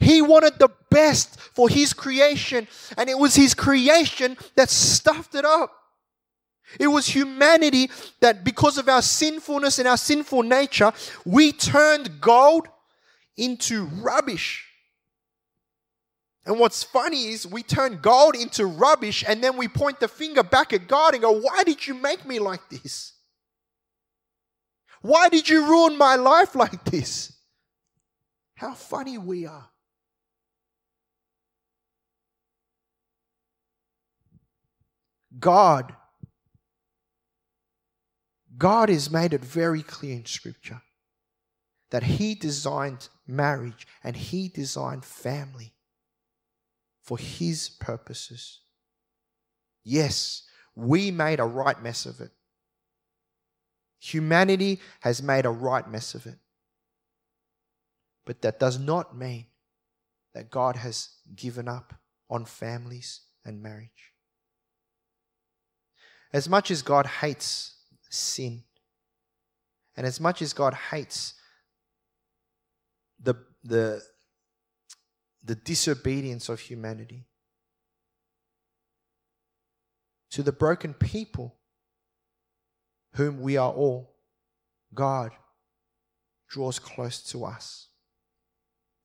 He 0.00 0.22
wanted 0.22 0.58
the 0.58 0.70
best 0.88 1.38
for 1.38 1.68
His 1.68 1.92
creation, 1.92 2.66
and 2.96 3.10
it 3.10 3.18
was 3.18 3.34
His 3.34 3.52
creation 3.52 4.38
that 4.56 4.70
stuffed 4.70 5.34
it 5.34 5.44
up. 5.44 5.70
It 6.80 6.86
was 6.86 7.06
humanity 7.06 7.90
that, 8.20 8.42
because 8.42 8.78
of 8.78 8.88
our 8.88 9.02
sinfulness 9.02 9.78
and 9.78 9.86
our 9.86 9.98
sinful 9.98 10.44
nature, 10.44 10.92
we 11.26 11.52
turned 11.52 12.22
gold 12.22 12.68
into 13.36 13.84
rubbish. 14.00 14.71
And 16.44 16.58
what's 16.58 16.82
funny 16.82 17.28
is 17.28 17.46
we 17.46 17.62
turn 17.62 17.98
gold 18.02 18.34
into 18.34 18.66
rubbish 18.66 19.24
and 19.26 19.42
then 19.42 19.56
we 19.56 19.68
point 19.68 20.00
the 20.00 20.08
finger 20.08 20.42
back 20.42 20.72
at 20.72 20.88
God 20.88 21.14
and 21.14 21.22
go, 21.22 21.32
Why 21.32 21.62
did 21.62 21.86
you 21.86 21.94
make 21.94 22.26
me 22.26 22.38
like 22.40 22.68
this? 22.68 23.12
Why 25.02 25.28
did 25.28 25.48
you 25.48 25.66
ruin 25.66 25.96
my 25.96 26.16
life 26.16 26.54
like 26.54 26.84
this? 26.84 27.32
How 28.54 28.74
funny 28.74 29.18
we 29.18 29.46
are. 29.46 29.68
God, 35.38 35.94
God 38.58 38.88
has 38.88 39.10
made 39.10 39.32
it 39.32 39.44
very 39.44 39.82
clear 39.82 40.14
in 40.14 40.26
Scripture 40.26 40.82
that 41.90 42.02
He 42.04 42.34
designed 42.34 43.08
marriage 43.26 43.86
and 44.04 44.16
He 44.16 44.48
designed 44.48 45.04
family 45.04 45.71
for 47.02 47.18
His 47.18 47.68
purposes. 47.68 48.60
Yes, 49.84 50.44
we 50.74 51.10
made 51.10 51.40
a 51.40 51.44
right 51.44 51.80
mess 51.82 52.06
of 52.06 52.20
it. 52.20 52.30
Humanity 53.98 54.80
has 55.00 55.22
made 55.22 55.44
a 55.44 55.50
right 55.50 55.88
mess 55.88 56.14
of 56.14 56.26
it. 56.26 56.38
But 58.24 58.42
that 58.42 58.58
does 58.58 58.78
not 58.78 59.16
mean 59.16 59.46
that 60.34 60.50
God 60.50 60.76
has 60.76 61.10
given 61.34 61.68
up 61.68 61.94
on 62.30 62.44
families 62.44 63.20
and 63.44 63.62
marriage. 63.62 64.12
As 66.32 66.48
much 66.48 66.70
as 66.70 66.82
God 66.82 67.06
hates 67.06 67.74
sin, 68.08 68.62
and 69.96 70.06
as 70.06 70.18
much 70.18 70.40
as 70.40 70.52
God 70.52 70.74
hates 70.90 71.34
the, 73.22 73.34
the, 73.62 74.02
the 75.44 75.54
disobedience 75.54 76.48
of 76.48 76.60
humanity, 76.60 77.26
to 80.30 80.42
the 80.42 80.52
broken 80.52 80.94
people 80.94 81.56
whom 83.14 83.40
we 83.40 83.56
are 83.56 83.72
all, 83.72 84.14
God 84.94 85.32
draws 86.48 86.78
close 86.78 87.22
to 87.30 87.44
us. 87.44 87.88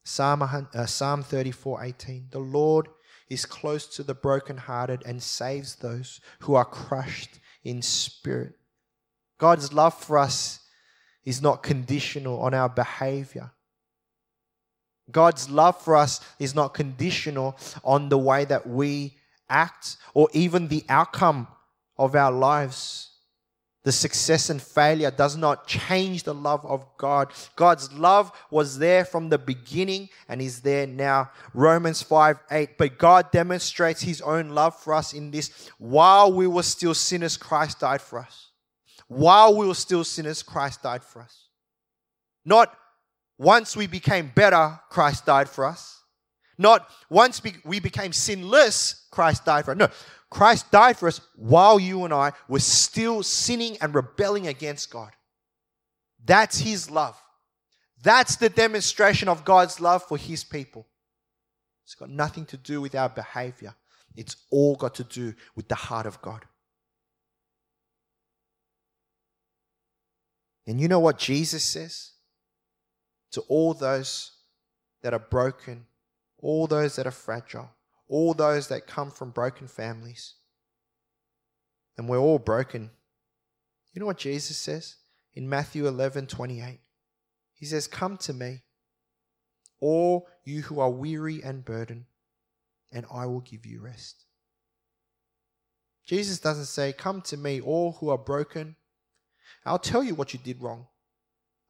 Psalm, 0.03 0.41
uh, 0.41 0.85
Psalm 0.85 1.23
34 1.23 1.83
18. 1.83 2.27
The 2.31 2.39
Lord 2.39 2.87
is 3.29 3.45
close 3.45 3.85
to 3.87 4.03
the 4.03 4.13
brokenhearted 4.13 5.03
and 5.05 5.21
saves 5.21 5.75
those 5.75 6.21
who 6.39 6.55
are 6.55 6.65
crushed 6.65 7.39
in 7.63 7.81
spirit. 7.81 8.53
God's 9.37 9.73
love 9.73 9.93
for 9.93 10.17
us 10.17 10.61
is 11.25 11.41
not 11.41 11.61
conditional 11.61 12.39
on 12.39 12.53
our 12.53 12.69
behavior. 12.69 13.51
God's 15.11 15.49
love 15.49 15.81
for 15.81 15.95
us 15.95 16.19
is 16.39 16.53
not 16.53 16.73
conditional 16.73 17.57
on 17.83 18.09
the 18.09 18.17
way 18.17 18.45
that 18.45 18.67
we 18.67 19.17
act 19.49 19.97
or 20.13 20.29
even 20.33 20.67
the 20.67 20.83
outcome 20.89 21.47
of 21.97 22.15
our 22.15 22.31
lives. 22.31 23.11
The 23.83 23.93
success 23.93 24.49
and 24.49 24.61
failure 24.61 25.11
does 25.11 25.37
not 25.37 25.65
change 25.65 26.23
the 26.23 26.33
love 26.33 26.65
of 26.65 26.85
God. 26.97 27.31
God's 27.55 27.93
love 27.93 28.33
was 28.51 28.79
there 28.79 29.05
from 29.05 29.29
the 29.29 29.37
beginning 29.37 30.09
and 30.27 30.41
is 30.41 30.59
there 30.59 30.85
now. 30.85 31.31
Romans 31.53 32.01
5 32.01 32.37
8. 32.51 32.77
But 32.77 32.97
God 32.97 33.31
demonstrates 33.31 34.01
his 34.01 34.19
own 34.19 34.49
love 34.49 34.77
for 34.77 34.93
us 34.93 35.13
in 35.13 35.31
this 35.31 35.69
while 35.77 36.33
we 36.33 36.47
were 36.47 36.63
still 36.63 36.93
sinners, 36.93 37.37
Christ 37.37 37.79
died 37.79 38.01
for 38.01 38.19
us. 38.19 38.49
While 39.07 39.55
we 39.55 39.65
were 39.65 39.73
still 39.73 40.03
sinners, 40.03 40.43
Christ 40.43 40.83
died 40.83 41.03
for 41.03 41.21
us. 41.21 41.47
Not 42.43 42.77
once 43.37 43.75
we 43.75 43.87
became 43.87 44.31
better, 44.33 44.79
Christ 44.89 45.25
died 45.25 45.49
for 45.49 45.65
us. 45.65 46.01
Not 46.57 46.89
once 47.09 47.41
we 47.63 47.79
became 47.79 48.11
sinless, 48.11 49.07
Christ 49.11 49.45
died 49.45 49.65
for 49.65 49.71
us. 49.71 49.77
No, 49.77 49.89
Christ 50.29 50.71
died 50.71 50.97
for 50.97 51.07
us 51.07 51.21
while 51.35 51.79
you 51.79 52.03
and 52.03 52.13
I 52.13 52.33
were 52.47 52.59
still 52.59 53.21
sinning 53.21 53.77
and 53.79 53.93
rebelling 53.93 54.47
against 54.47 54.89
God. 54.89 55.11
That's 56.25 56.57
His 56.57 56.89
love. 56.89 57.21
That's 58.01 58.35
the 58.35 58.49
demonstration 58.49 59.29
of 59.29 59.45
God's 59.45 59.79
love 59.79 60.03
for 60.03 60.17
His 60.17 60.43
people. 60.43 60.87
It's 61.85 61.95
got 61.95 62.09
nothing 62.09 62.45
to 62.47 62.57
do 62.57 62.81
with 62.81 62.95
our 62.95 63.09
behavior, 63.09 63.75
it's 64.15 64.35
all 64.51 64.75
got 64.75 64.95
to 64.95 65.03
do 65.03 65.33
with 65.55 65.67
the 65.67 65.75
heart 65.75 66.05
of 66.05 66.21
God. 66.21 66.43
And 70.65 70.81
you 70.81 70.89
know 70.89 70.99
what 70.99 71.17
Jesus 71.17 71.63
says? 71.63 72.11
To 73.31 73.41
all 73.41 73.73
those 73.73 74.31
that 75.01 75.13
are 75.13 75.19
broken, 75.19 75.85
all 76.39 76.67
those 76.67 76.95
that 76.95 77.07
are 77.07 77.11
fragile, 77.11 77.69
all 78.07 78.33
those 78.33 78.67
that 78.69 78.87
come 78.87 79.11
from 79.11 79.31
broken 79.31 79.67
families. 79.67 80.35
And 81.97 82.07
we're 82.07 82.19
all 82.19 82.39
broken. 82.39 82.91
You 83.93 83.99
know 83.99 84.05
what 84.05 84.17
Jesus 84.17 84.57
says 84.57 84.95
in 85.33 85.49
Matthew 85.49 85.87
11 85.87 86.27
28? 86.27 86.79
He 87.53 87.65
says, 87.65 87.87
Come 87.87 88.17
to 88.17 88.33
me, 88.33 88.61
all 89.79 90.27
you 90.45 90.61
who 90.61 90.79
are 90.79 90.91
weary 90.91 91.41
and 91.43 91.65
burdened, 91.65 92.05
and 92.91 93.05
I 93.11 93.25
will 93.25 93.41
give 93.41 93.65
you 93.65 93.81
rest. 93.81 94.25
Jesus 96.05 96.39
doesn't 96.39 96.65
say, 96.65 96.93
Come 96.93 97.21
to 97.23 97.37
me, 97.37 97.59
all 97.59 97.93
who 97.93 98.09
are 98.09 98.17
broken. 98.17 98.75
I'll 99.65 99.79
tell 99.79 100.03
you 100.03 100.15
what 100.15 100.33
you 100.33 100.39
did 100.39 100.61
wrong. 100.61 100.87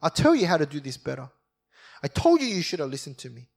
I'll 0.02 0.10
tell 0.10 0.36
you 0.36 0.46
how 0.46 0.58
to 0.58 0.66
do 0.66 0.80
this 0.80 0.98
better. 0.98 1.30
I 2.04 2.08
told 2.08 2.42
you 2.42 2.48
you 2.48 2.62
should 2.62 2.80
have 2.80 2.90
listened 2.90 3.18
to 3.20 3.30
me. 3.30 3.50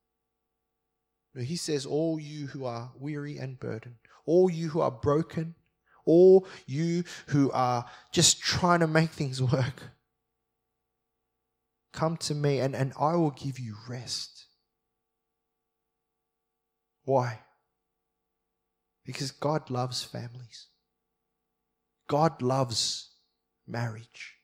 No, 1.35 1.42
he 1.42 1.57
says, 1.57 1.87
All 1.87 2.18
you 2.18 2.48
who 2.48 2.64
are 2.64 2.92
weary 2.98 3.38
and 3.38 3.59
burdened, 3.59 3.96
all 4.26 4.50
you 4.50 4.68
who 4.70 4.81
are 4.81 4.90
broken, 4.90 5.55
all 6.05 6.46
you 6.66 7.05
who 7.29 7.50
are 7.53 7.85
just 8.12 8.40
trying 8.40 8.81
to 8.81 8.87
make 8.87 9.11
things 9.11 9.40
work, 9.53 9.83
come 11.92 12.16
to 12.16 12.35
me 12.35 12.59
and, 12.59 12.74
and 12.74 12.92
I 12.98 13.14
will 13.16 13.31
give 13.31 13.59
you 13.59 13.76
rest. 13.88 14.46
Why? 17.05 17.40
Because 19.05 19.31
God 19.31 19.70
loves 19.70 20.03
families. 20.05 20.66
God 22.09 22.42
loves 22.42 23.11
marriage. 23.66 24.35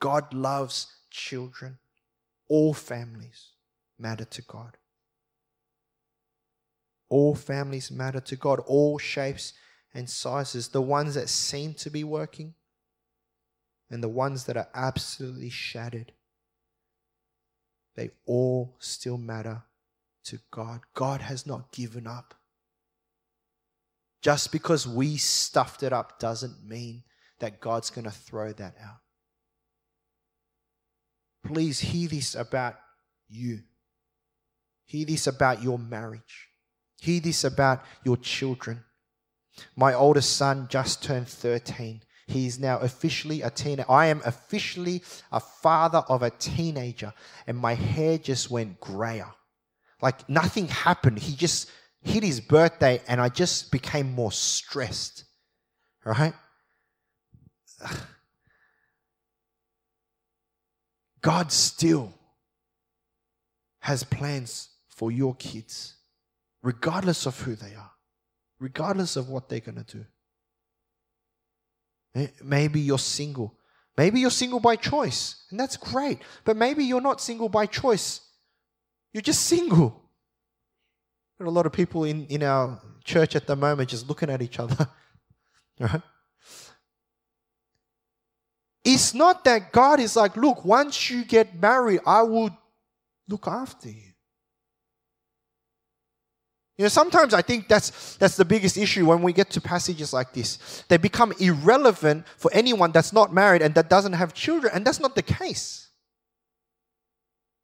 God 0.00 0.32
loves 0.32 0.86
children. 1.10 1.78
All 2.50 2.74
families 2.74 3.50
matter 3.96 4.24
to 4.24 4.42
God. 4.42 4.76
All 7.08 7.36
families 7.36 7.92
matter 7.92 8.18
to 8.20 8.34
God, 8.34 8.58
all 8.66 8.98
shapes 8.98 9.52
and 9.94 10.10
sizes. 10.10 10.68
The 10.68 10.82
ones 10.82 11.14
that 11.14 11.28
seem 11.28 11.74
to 11.74 11.90
be 11.90 12.02
working 12.02 12.54
and 13.88 14.02
the 14.02 14.08
ones 14.08 14.44
that 14.44 14.56
are 14.56 14.68
absolutely 14.74 15.48
shattered. 15.48 16.12
They 17.94 18.10
all 18.26 18.74
still 18.80 19.16
matter 19.16 19.62
to 20.24 20.40
God. 20.50 20.80
God 20.92 21.20
has 21.20 21.46
not 21.46 21.70
given 21.70 22.08
up. 22.08 22.34
Just 24.22 24.50
because 24.50 24.88
we 24.88 25.16
stuffed 25.16 25.84
it 25.84 25.92
up 25.92 26.18
doesn't 26.18 26.66
mean 26.66 27.04
that 27.38 27.60
God's 27.60 27.90
going 27.90 28.04
to 28.06 28.10
throw 28.10 28.52
that 28.54 28.74
out. 28.82 28.99
Please 31.44 31.80
hear 31.80 32.08
this 32.08 32.34
about 32.34 32.76
you. 33.28 33.60
Hear 34.86 35.06
this 35.06 35.26
about 35.26 35.62
your 35.62 35.78
marriage. 35.78 36.48
Hear 37.00 37.20
this 37.20 37.44
about 37.44 37.82
your 38.04 38.16
children. 38.16 38.84
My 39.76 39.94
oldest 39.94 40.36
son 40.36 40.66
just 40.68 41.02
turned 41.02 41.28
13. 41.28 42.02
He 42.26 42.46
is 42.46 42.58
now 42.58 42.78
officially 42.78 43.42
a 43.42 43.50
teenager. 43.50 43.90
I 43.90 44.06
am 44.06 44.22
officially 44.24 45.02
a 45.32 45.40
father 45.40 46.04
of 46.08 46.22
a 46.22 46.30
teenager, 46.30 47.12
and 47.46 47.56
my 47.56 47.74
hair 47.74 48.18
just 48.18 48.50
went 48.50 48.80
grayer. 48.80 49.32
Like 50.00 50.28
nothing 50.28 50.68
happened. 50.68 51.18
He 51.18 51.34
just 51.34 51.70
hit 52.02 52.22
his 52.22 52.40
birthday, 52.40 53.02
and 53.08 53.20
I 53.20 53.28
just 53.28 53.72
became 53.72 54.12
more 54.12 54.32
stressed. 54.32 55.24
Right? 56.04 56.34
God 61.22 61.52
still 61.52 62.12
has 63.80 64.04
plans 64.04 64.68
for 64.88 65.10
your 65.10 65.34
kids 65.34 65.94
regardless 66.62 67.26
of 67.26 67.40
who 67.40 67.54
they 67.54 67.74
are, 67.74 67.90
regardless 68.58 69.16
of 69.16 69.28
what 69.28 69.48
they're 69.48 69.60
going 69.60 69.82
to 69.82 69.96
do. 69.98 70.04
Eh, 72.14 72.26
maybe 72.42 72.80
you're 72.80 72.98
single. 72.98 73.54
Maybe 73.96 74.20
you're 74.20 74.30
single 74.30 74.60
by 74.60 74.76
choice, 74.76 75.44
and 75.50 75.58
that's 75.58 75.76
great. 75.76 76.20
But 76.44 76.56
maybe 76.56 76.84
you're 76.84 77.00
not 77.00 77.20
single 77.20 77.48
by 77.48 77.66
choice. 77.66 78.20
You're 79.12 79.22
just 79.22 79.42
single. 79.46 80.02
There 81.38 81.46
are 81.46 81.48
a 81.48 81.52
lot 81.52 81.66
of 81.66 81.72
people 81.72 82.04
in, 82.04 82.26
in 82.26 82.42
our 82.42 82.80
church 83.04 83.34
at 83.34 83.46
the 83.46 83.56
moment 83.56 83.90
just 83.90 84.08
looking 84.08 84.30
at 84.30 84.42
each 84.42 84.58
other. 84.58 84.88
right? 85.80 86.02
It's 88.92 89.14
not 89.14 89.44
that 89.44 89.70
God 89.70 90.00
is 90.00 90.16
like, 90.16 90.36
look, 90.36 90.64
once 90.64 91.10
you 91.10 91.24
get 91.24 91.54
married, 91.54 92.00
I 92.04 92.22
will 92.22 92.50
look 93.28 93.46
after 93.46 93.88
you. 93.88 94.10
You 96.76 96.84
know, 96.84 96.88
sometimes 96.88 97.32
I 97.32 97.42
think 97.42 97.68
that's, 97.68 98.16
that's 98.16 98.36
the 98.36 98.44
biggest 98.44 98.76
issue 98.76 99.06
when 99.06 99.22
we 99.22 99.32
get 99.32 99.50
to 99.50 99.60
passages 99.60 100.12
like 100.12 100.32
this. 100.32 100.82
They 100.88 100.96
become 100.96 101.32
irrelevant 101.38 102.26
for 102.36 102.50
anyone 102.52 102.90
that's 102.90 103.12
not 103.12 103.32
married 103.32 103.62
and 103.62 103.76
that 103.76 103.88
doesn't 103.88 104.14
have 104.14 104.34
children, 104.34 104.72
and 104.74 104.84
that's 104.84 104.98
not 104.98 105.14
the 105.14 105.22
case. 105.22 105.88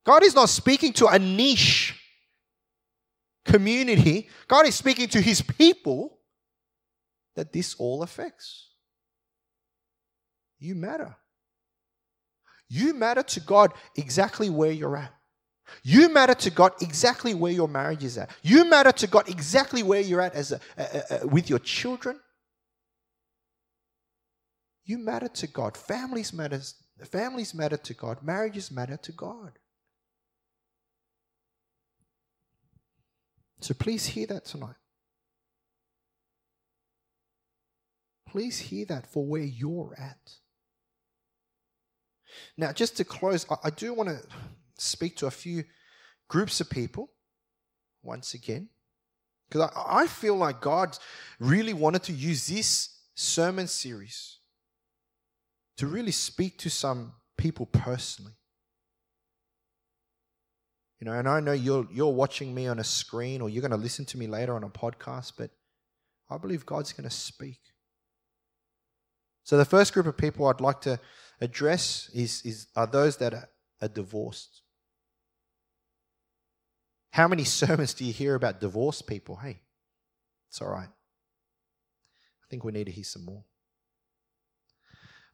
God 0.04 0.22
is 0.22 0.34
not 0.36 0.48
speaking 0.48 0.92
to 0.92 1.08
a 1.08 1.18
niche 1.18 2.00
community, 3.44 4.28
God 4.46 4.66
is 4.66 4.76
speaking 4.76 5.08
to 5.08 5.20
his 5.20 5.42
people 5.42 6.18
that 7.34 7.52
this 7.52 7.74
all 7.80 8.04
affects. 8.04 8.75
You 10.58 10.74
matter. 10.74 11.16
You 12.68 12.94
matter 12.94 13.22
to 13.22 13.40
God 13.40 13.72
exactly 13.96 14.50
where 14.50 14.72
you're 14.72 14.96
at. 14.96 15.12
You 15.82 16.08
matter 16.12 16.34
to 16.34 16.50
God 16.50 16.72
exactly 16.80 17.34
where 17.34 17.52
your 17.52 17.68
marriage 17.68 18.04
is 18.04 18.18
at. 18.18 18.30
You 18.42 18.64
matter 18.64 18.92
to 18.92 19.06
God 19.06 19.28
exactly 19.28 19.82
where 19.82 20.00
you're 20.00 20.20
at 20.20 20.34
as 20.34 20.52
a, 20.52 20.60
a, 20.76 21.02
a, 21.22 21.26
with 21.26 21.50
your 21.50 21.58
children. 21.58 22.20
You 24.84 24.98
matter 24.98 25.28
to 25.28 25.46
God. 25.48 25.76
Families 25.76 26.32
matter. 26.32 26.60
Families 27.10 27.54
matter 27.54 27.76
to 27.76 27.94
God. 27.94 28.22
Marriages 28.22 28.70
matter 28.70 28.96
to 28.96 29.12
God. 29.12 29.58
So 33.60 33.74
please 33.74 34.06
hear 34.06 34.28
that 34.28 34.44
tonight. 34.44 34.76
Please 38.28 38.58
hear 38.58 38.86
that 38.86 39.06
for 39.06 39.26
where 39.26 39.42
you're 39.42 39.94
at. 39.98 40.34
Now, 42.56 42.72
just 42.72 42.96
to 42.96 43.04
close, 43.04 43.46
I, 43.50 43.56
I 43.64 43.70
do 43.70 43.94
want 43.94 44.08
to 44.08 44.20
speak 44.78 45.16
to 45.16 45.26
a 45.26 45.30
few 45.30 45.64
groups 46.28 46.60
of 46.60 46.70
people 46.70 47.10
once 48.02 48.34
again. 48.34 48.68
Because 49.48 49.70
I, 49.74 50.02
I 50.02 50.06
feel 50.06 50.36
like 50.36 50.60
God 50.60 50.98
really 51.38 51.72
wanted 51.72 52.02
to 52.04 52.12
use 52.12 52.46
this 52.46 52.98
sermon 53.14 53.66
series 53.66 54.38
to 55.76 55.86
really 55.86 56.12
speak 56.12 56.58
to 56.58 56.70
some 56.70 57.12
people 57.36 57.66
personally. 57.66 58.32
You 61.00 61.04
know, 61.04 61.12
and 61.12 61.28
I 61.28 61.40
know 61.40 61.52
you're 61.52 61.86
you're 61.92 62.12
watching 62.12 62.54
me 62.54 62.66
on 62.66 62.78
a 62.78 62.84
screen 62.84 63.42
or 63.42 63.50
you're 63.50 63.60
going 63.60 63.70
to 63.70 63.76
listen 63.76 64.06
to 64.06 64.18
me 64.18 64.26
later 64.26 64.56
on 64.56 64.64
a 64.64 64.68
podcast, 64.68 65.32
but 65.36 65.50
I 66.30 66.38
believe 66.38 66.64
God's 66.64 66.92
going 66.92 67.08
to 67.08 67.14
speak. 67.14 67.60
So 69.44 69.56
the 69.56 69.64
first 69.64 69.92
group 69.92 70.06
of 70.06 70.16
people 70.16 70.46
I'd 70.46 70.60
like 70.60 70.80
to 70.82 70.98
address 71.40 72.10
is, 72.14 72.42
is 72.44 72.66
are 72.74 72.86
those 72.86 73.16
that 73.18 73.34
are, 73.34 73.48
are 73.80 73.88
divorced. 73.88 74.62
How 77.10 77.28
many 77.28 77.44
sermons 77.60 77.94
do 77.94 78.04
you 78.04 78.12
hear 78.12 78.34
about 78.34 78.60
divorced 78.60 79.06
people? 79.06 79.36
Hey, 79.36 79.60
it's 80.48 80.60
all 80.60 80.70
right. 80.70 80.88
I 80.88 82.46
think 82.48 82.64
we 82.64 82.72
need 82.72 82.84
to 82.84 82.92
hear 82.92 83.04
some 83.04 83.24
more. 83.24 83.44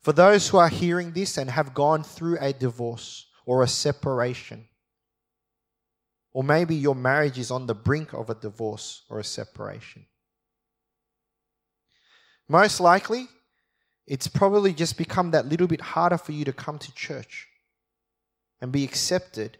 For 0.01 0.12
those 0.12 0.49
who 0.49 0.59
are 0.59 0.69
hearing 0.69 1.12
this 1.12 1.38
and 1.38 1.49
have 1.49 1.75
gone 1.75 2.03
through 2.03 2.38
a 2.41 2.53
divorce 2.53 3.27
or 3.47 3.62
a 3.62 3.69
separation, 3.69 4.67
or 6.33 6.43
maybe 6.43 6.75
your 6.75 6.95
marriage 6.95 7.38
is 7.38 7.51
on 7.51 7.67
the 7.67 7.75
brink 7.75 8.12
of 8.12 8.31
a 8.31 8.35
divorce 8.35 9.03
or 9.09 9.21
a 9.21 9.25
separation. 9.25 10.07
Most 12.49 12.81
likely, 12.81 13.29
it's 14.07 14.29
probably 14.29 14.73
just 14.73 14.99
become 14.99 15.31
that 15.31 15.47
little 15.47 15.67
bit 15.67 15.81
harder 15.81 16.19
for 16.19 16.33
you 16.33 16.45
to 16.45 16.53
come 16.53 16.79
to 16.79 16.95
church 16.95 17.49
and 18.61 18.73
be 18.73 18.85
accepted 18.85 19.59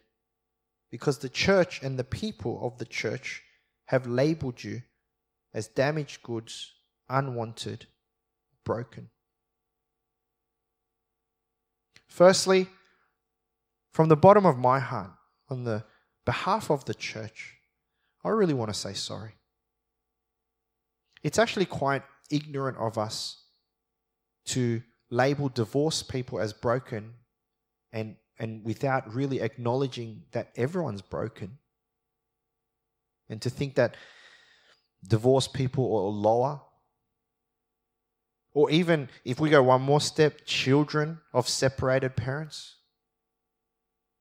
because 0.91 1.19
the 1.19 1.29
church 1.29 1.83
and 1.83 1.99
the 1.99 2.05
people 2.05 2.61
of 2.63 2.79
the 2.79 2.85
church 2.85 3.43
have 3.87 4.07
labeled 4.07 4.63
you 4.63 4.83
as 5.55 5.69
damaged 5.69 6.23
goods, 6.23 6.73
unwanted, 7.09 7.87
broken. 8.65 9.11
Firstly, 12.07 12.69
from 13.93 14.09
the 14.09 14.17
bottom 14.17 14.47
of 14.47 14.59
my 14.59 14.79
heart, 14.81 15.13
on 15.49 15.65
the 15.65 15.85
behalf 16.25 16.71
of 16.71 16.85
the 16.85 16.95
church, 16.95 17.57
I 18.25 18.31
really 18.31 18.55
want 18.55 18.73
to 18.73 18.79
say 18.79 18.93
sorry. 18.93 19.33
It's 21.23 21.39
actually 21.39 21.67
quite 21.67 22.03
ignorant 22.31 22.79
of 22.79 22.99
us 22.99 23.43
to 24.47 24.83
label 25.11 25.49
divorced 25.49 26.09
people 26.09 26.41
as 26.41 26.53
broken 26.53 27.15
and, 27.93 28.17
and 28.39 28.65
without 28.65 29.13
really 29.15 29.41
acknowledging 29.41 30.23
that 30.33 30.51
everyone's 30.57 31.03
broken. 31.03 31.59
And 33.29 33.41
to 33.43 33.51
think 33.51 33.75
that 33.77 33.97
divorced 35.07 35.53
people 35.53 35.85
are 35.85 36.11
lower. 36.11 36.61
Or 38.55 38.71
even 38.71 39.09
if 39.25 39.41
we 39.41 39.51
go 39.51 39.63
one 39.63 39.83
more 39.83 40.01
step, 40.01 40.45
children 40.45 41.21
of 41.33 41.49
separated 41.49 42.17
parents. 42.17 42.77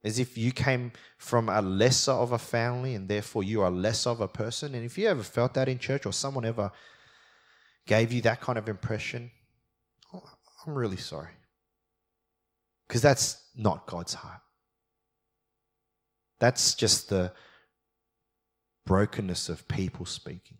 As 0.04 0.18
if 0.18 0.38
you 0.38 0.52
came 0.52 0.94
from 1.18 1.48
a 1.48 1.62
lesser 1.62 2.12
of 2.12 2.32
a 2.32 2.40
family 2.40 2.96
and 2.96 3.08
therefore 3.08 3.44
you 3.44 3.62
are 3.62 3.70
less 3.70 4.08
of 4.08 4.20
a 4.20 4.28
person. 4.28 4.74
And 4.74 4.84
if 4.84 4.98
you 4.98 5.08
ever 5.08 5.24
felt 5.24 5.54
that 5.54 5.70
in 5.70 5.78
church 5.78 6.06
or 6.06 6.14
someone 6.14 6.46
ever 6.46 6.72
gave 7.86 8.12
you 8.12 8.22
that 8.22 8.42
kind 8.42 8.58
of 8.58 8.68
impression, 8.68 9.32
I'm 10.66 10.76
really 10.76 10.98
sorry. 10.98 11.32
Because 12.88 13.02
that's 13.02 13.42
not 13.56 13.88
God's 13.88 14.14
heart. 14.14 14.42
That's 16.40 16.76
just 16.76 17.10
the 17.10 17.32
brokenness 18.86 19.48
of 19.50 19.68
people 19.68 20.06
speaking. 20.06 20.58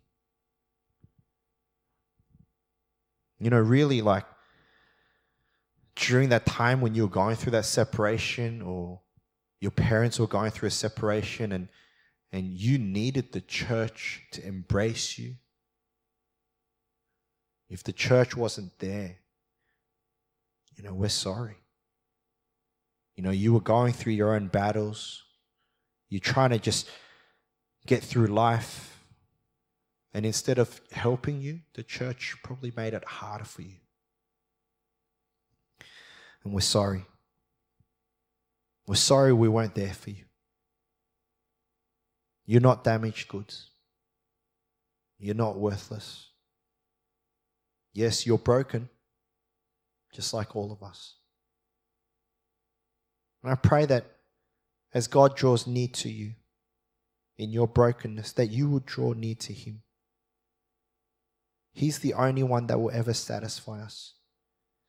You 3.38 3.50
know, 3.50 3.60
really, 3.60 4.00
like 4.02 4.24
during 5.96 6.30
that 6.30 6.46
time 6.46 6.80
when 6.80 6.94
you 6.94 7.02
were 7.02 7.10
going 7.10 7.36
through 7.36 7.52
that 7.52 7.64
separation 7.64 8.62
or 8.62 9.00
your 9.60 9.72
parents 9.72 10.18
were 10.18 10.26
going 10.26 10.50
through 10.50 10.68
a 10.68 10.70
separation 10.70 11.52
and, 11.52 11.68
and 12.32 12.46
you 12.46 12.78
needed 12.78 13.32
the 13.32 13.40
church 13.40 14.22
to 14.32 14.46
embrace 14.46 15.18
you, 15.18 15.34
if 17.68 17.82
the 17.82 17.92
church 17.92 18.36
wasn't 18.36 18.78
there, 18.78 19.16
you 20.76 20.82
know, 20.82 20.94
we're 20.94 21.08
sorry. 21.08 21.56
You 23.14 23.22
know, 23.22 23.30
you 23.30 23.52
were 23.52 23.60
going 23.60 23.92
through 23.92 24.14
your 24.14 24.34
own 24.34 24.48
battles. 24.48 25.24
You're 26.08 26.20
trying 26.20 26.50
to 26.50 26.58
just 26.58 26.88
get 27.86 28.02
through 28.02 28.26
life. 28.26 29.04
And 30.14 30.26
instead 30.26 30.58
of 30.58 30.80
helping 30.90 31.40
you, 31.40 31.60
the 31.74 31.82
church 31.82 32.36
probably 32.42 32.72
made 32.76 32.94
it 32.94 33.04
harder 33.04 33.44
for 33.44 33.62
you. 33.62 33.76
And 36.44 36.52
we're 36.52 36.60
sorry. 36.60 37.06
We're 38.86 38.96
sorry 38.96 39.32
we 39.32 39.48
weren't 39.48 39.74
there 39.74 39.94
for 39.94 40.10
you. 40.10 40.24
You're 42.44 42.60
not 42.60 42.84
damaged 42.84 43.28
goods. 43.28 43.70
You're 45.18 45.34
not 45.34 45.56
worthless. 45.56 46.28
Yes, 47.94 48.26
you're 48.26 48.38
broken 48.38 48.88
just 50.12 50.34
like 50.34 50.54
all 50.54 50.70
of 50.70 50.82
us. 50.82 51.14
And 53.42 53.50
I 53.50 53.56
pray 53.56 53.86
that 53.86 54.06
as 54.94 55.08
God 55.08 55.36
draws 55.36 55.66
near 55.66 55.88
to 55.88 56.10
you 56.10 56.32
in 57.38 57.50
your 57.50 57.66
brokenness, 57.66 58.32
that 58.32 58.48
you 58.48 58.68
would 58.70 58.86
draw 58.86 59.14
near 59.14 59.34
to 59.36 59.52
Him. 59.52 59.82
He's 61.72 61.98
the 61.98 62.14
only 62.14 62.42
one 62.42 62.66
that 62.66 62.78
will 62.78 62.90
ever 62.90 63.14
satisfy 63.14 63.80
us. 63.80 64.14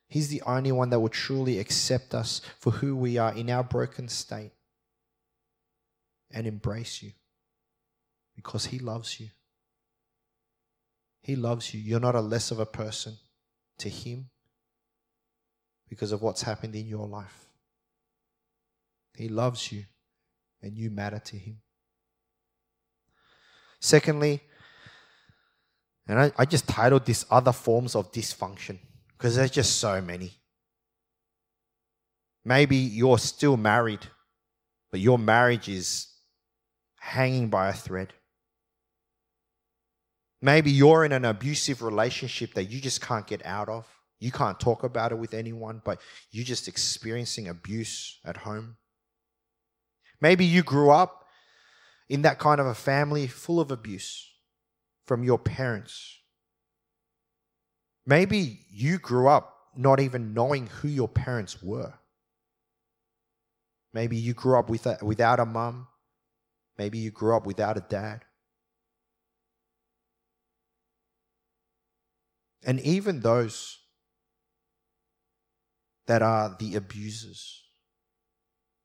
He's 0.10 0.28
the 0.28 0.42
only 0.44 0.72
one 0.72 0.90
that 0.90 1.00
will 1.00 1.10
truly 1.10 1.58
accept 1.58 2.14
us 2.14 2.42
for 2.60 2.72
who 2.72 2.96
we 2.96 3.18
are 3.18 3.34
in 3.34 3.50
our 3.50 3.64
broken 3.64 4.10
state 4.10 4.52
and 6.30 6.46
embrace 6.46 7.02
you 7.02 7.14
because 8.36 8.66
He 8.66 8.78
loves 8.78 9.20
you. 9.20 9.30
He 11.22 11.38
loves 11.38 11.74
you. 11.74 11.80
You're 11.80 12.02
not 12.02 12.16
a 12.16 12.22
less 12.22 12.52
of 12.52 12.60
a 12.60 12.66
person 12.66 13.18
to 13.80 13.90
Him 13.90 14.30
because 15.94 16.12
of 16.12 16.24
what's 16.24 16.42
happened 16.42 16.76
in 16.76 16.88
your 16.88 17.08
life. 17.08 17.46
He 19.16 19.30
loves 19.30 19.72
you 19.72 19.84
and 20.64 20.76
you 20.76 20.90
matter 20.90 21.20
to 21.20 21.38
Him. 21.38 21.62
Secondly, 23.80 24.42
and 26.08 26.20
I, 26.20 26.32
I 26.36 26.46
just 26.46 26.68
titled 26.68 27.06
this 27.06 27.26
Other 27.30 27.52
Forms 27.52 27.96
of 27.96 28.12
Dysfunction 28.12 28.80
because 29.16 29.36
there's 29.36 29.52
just 29.52 29.76
so 29.76 30.02
many. 30.02 30.32
Maybe 32.44 32.76
you're 32.76 33.20
still 33.20 33.56
married, 33.56 34.06
but 34.90 35.00
your 35.00 35.20
marriage 35.20 35.70
is 35.70 36.08
hanging 37.00 37.50
by 37.50 37.70
a 37.70 37.74
thread. 37.74 38.14
Maybe 40.42 40.72
you're 40.72 41.06
in 41.06 41.12
an 41.12 41.24
abusive 41.24 41.84
relationship 41.84 42.56
that 42.56 42.66
you 42.66 42.82
just 42.82 43.00
can't 43.00 43.28
get 43.28 43.46
out 43.46 43.70
of. 43.70 43.88
You 44.24 44.32
can't 44.32 44.58
talk 44.58 44.84
about 44.86 45.12
it 45.12 45.18
with 45.18 45.34
anyone, 45.34 45.82
but 45.84 46.00
you're 46.32 46.46
just 46.46 46.70
experiencing 46.70 47.50
abuse 47.50 48.22
at 48.24 48.38
home. 48.38 48.78
Maybe 50.22 50.46
you 50.46 50.64
grew 50.64 50.92
up 50.92 51.26
in 52.08 52.22
that 52.22 52.40
kind 52.40 52.62
of 52.62 52.66
a 52.66 52.74
family 52.74 53.28
full 53.28 53.60
of 53.60 53.70
abuse 53.70 54.32
from 55.06 55.26
your 55.26 55.38
parents. 55.38 56.20
Maybe 58.06 58.62
you 58.72 58.98
grew 58.98 59.28
up 59.28 59.58
not 59.76 60.00
even 60.00 60.34
knowing 60.34 60.68
who 60.68 60.88
your 60.88 61.10
parents 61.10 61.62
were. 61.62 61.94
Maybe 63.94 64.16
you 64.16 64.34
grew 64.34 64.58
up 64.58 64.70
with 64.70 64.86
a, 64.86 65.00
without 65.02 65.42
a 65.42 65.46
mum. 65.46 65.90
Maybe 66.78 66.98
you 66.98 67.12
grew 67.12 67.36
up 67.36 67.46
without 67.46 67.76
a 67.76 67.82
dad. 67.82 68.24
And 72.66 72.80
even 72.80 73.20
those 73.20 73.80
that 76.08 76.22
are 76.22 76.56
the 76.60 76.76
abusers, 76.76 77.64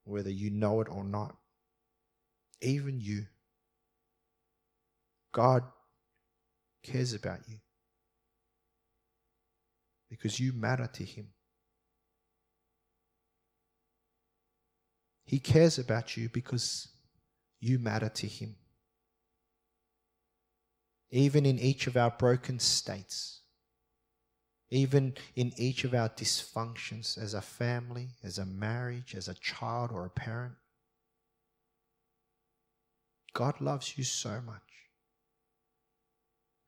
whether 0.05 0.31
you 0.31 0.51
know 0.51 0.81
it 0.81 0.89
or 0.91 1.05
not. 1.05 1.37
even 2.61 3.01
you. 3.01 3.27
God 5.33 5.63
cares 6.83 7.13
about 7.15 7.41
you 7.49 7.59
because 10.09 10.41
you 10.41 10.53
matter 10.53 10.87
to 10.87 11.05
Him. 11.05 11.29
He 15.25 15.39
cares 15.39 15.79
about 15.79 16.17
you 16.17 16.29
because 16.31 16.89
you 17.61 17.79
matter 17.79 18.09
to 18.09 18.27
Him. 18.27 18.57
Even 21.11 21.47
in 21.47 21.59
each 21.59 21.87
of 21.87 21.97
our 21.97 22.11
broken 22.11 22.59
states, 22.59 23.43
even 24.71 25.15
in 25.35 25.53
each 25.57 25.85
of 25.85 25.95
our 25.95 26.09
dysfunctions 26.11 27.21
as 27.21 27.35
a 27.35 27.41
family, 27.41 28.09
as 28.23 28.39
a 28.39 28.45
marriage, 28.45 29.15
as 29.15 29.29
a 29.29 29.35
child 29.35 29.91
or 29.93 30.05
a 30.05 30.11
parent, 30.11 30.55
God 33.33 33.61
loves 33.61 33.97
you 33.97 34.05
so 34.05 34.41
much. 34.45 34.63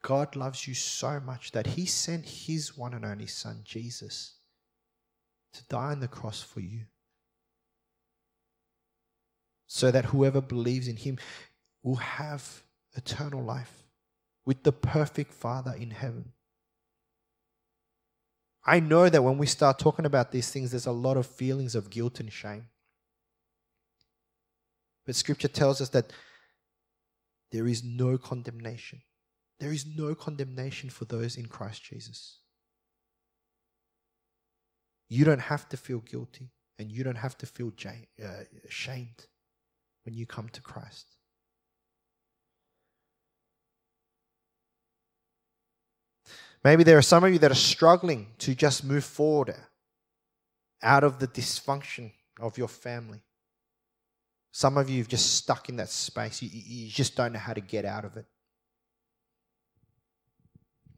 God 0.03 0.35
loves 0.35 0.67
you 0.67 0.75
so 0.75 1.21
much 1.21 1.53
that 1.53 1.67
He 1.67 1.85
sent 1.85 2.25
His 2.25 2.77
one 2.77 2.95
and 2.95 3.05
only 3.05 3.27
Son, 3.27 3.61
Jesus, 3.65 4.35
to 5.53 5.63
die 5.65 5.91
on 5.91 6.01
the 6.01 6.09
cross 6.09 6.43
for 6.43 6.61
you. 6.61 6.83
So 9.67 9.91
that 9.91 10.07
whoever 10.07 10.41
believes 10.41 10.89
in 10.89 10.97
Him 10.97 11.19
will 11.83 11.97
have 11.97 12.63
eternal 12.95 13.43
life 13.43 13.85
with 14.47 14.63
the 14.63 14.73
perfect 14.73 15.33
Father 15.33 15.75
in 15.79 15.91
heaven. 15.91 16.33
I 18.65 18.81
know 18.81 19.09
that 19.09 19.25
when 19.25 19.39
we 19.39 19.47
start 19.47 19.79
talking 19.79 20.05
about 20.05 20.33
these 20.33 20.51
things, 20.51 20.71
there's 20.71 20.87
a 20.87 20.93
lot 20.93 21.17
of 21.17 21.27
feelings 21.27 21.75
of 21.75 21.91
guilt 21.91 22.21
and 22.21 22.33
shame. 22.33 22.67
But 25.07 25.17
Scripture 25.17 25.49
tells 25.49 25.81
us 25.81 25.89
that 25.91 26.13
there 27.53 27.67
is 27.67 27.83
no 27.83 28.19
condemnation. 28.19 29.01
There 29.59 29.73
is 29.73 29.87
no 29.87 30.15
condemnation 30.15 30.91
for 30.91 31.05
those 31.05 31.37
in 31.37 31.47
Christ 31.47 31.85
Jesus. 31.85 32.39
You 35.09 35.25
don't 35.25 35.41
have 35.41 35.69
to 35.71 35.77
feel 35.77 35.99
guilty 35.99 36.51
and 36.79 36.93
you 36.93 37.03
don't 37.03 37.17
have 37.17 37.37
to 37.39 37.47
feel 37.47 37.73
uh, 38.23 38.29
ashamed 38.67 39.27
when 40.05 40.15
you 40.15 40.27
come 40.27 40.49
to 40.51 40.61
Christ. 40.61 41.17
Maybe 46.63 46.85
there 46.85 46.99
are 46.99 47.03
some 47.03 47.25
of 47.25 47.33
you 47.33 47.39
that 47.39 47.51
are 47.51 47.55
struggling 47.55 48.29
to 48.39 48.55
just 48.55 48.85
move 48.85 49.05
forward 49.05 49.55
out 50.83 51.05
of 51.05 51.19
the 51.19 51.27
dysfunction 51.27 52.13
of 52.39 52.59
your 52.59 52.69
family. 52.69 53.23
Some 54.53 54.77
of 54.77 54.91
you 54.91 54.99
have 54.99 55.09
just 55.09 55.37
stuck 55.37 55.69
in 55.69 55.77
that 55.77 55.89
space. 55.89 56.43
You, 56.43 56.51
you 56.53 56.91
just 56.91 57.17
don't 57.17 57.33
know 57.33 57.39
how 57.39 57.55
to 57.55 57.61
get 57.61 57.85
out 57.85 58.05
of 58.05 58.17
it. 58.17 58.27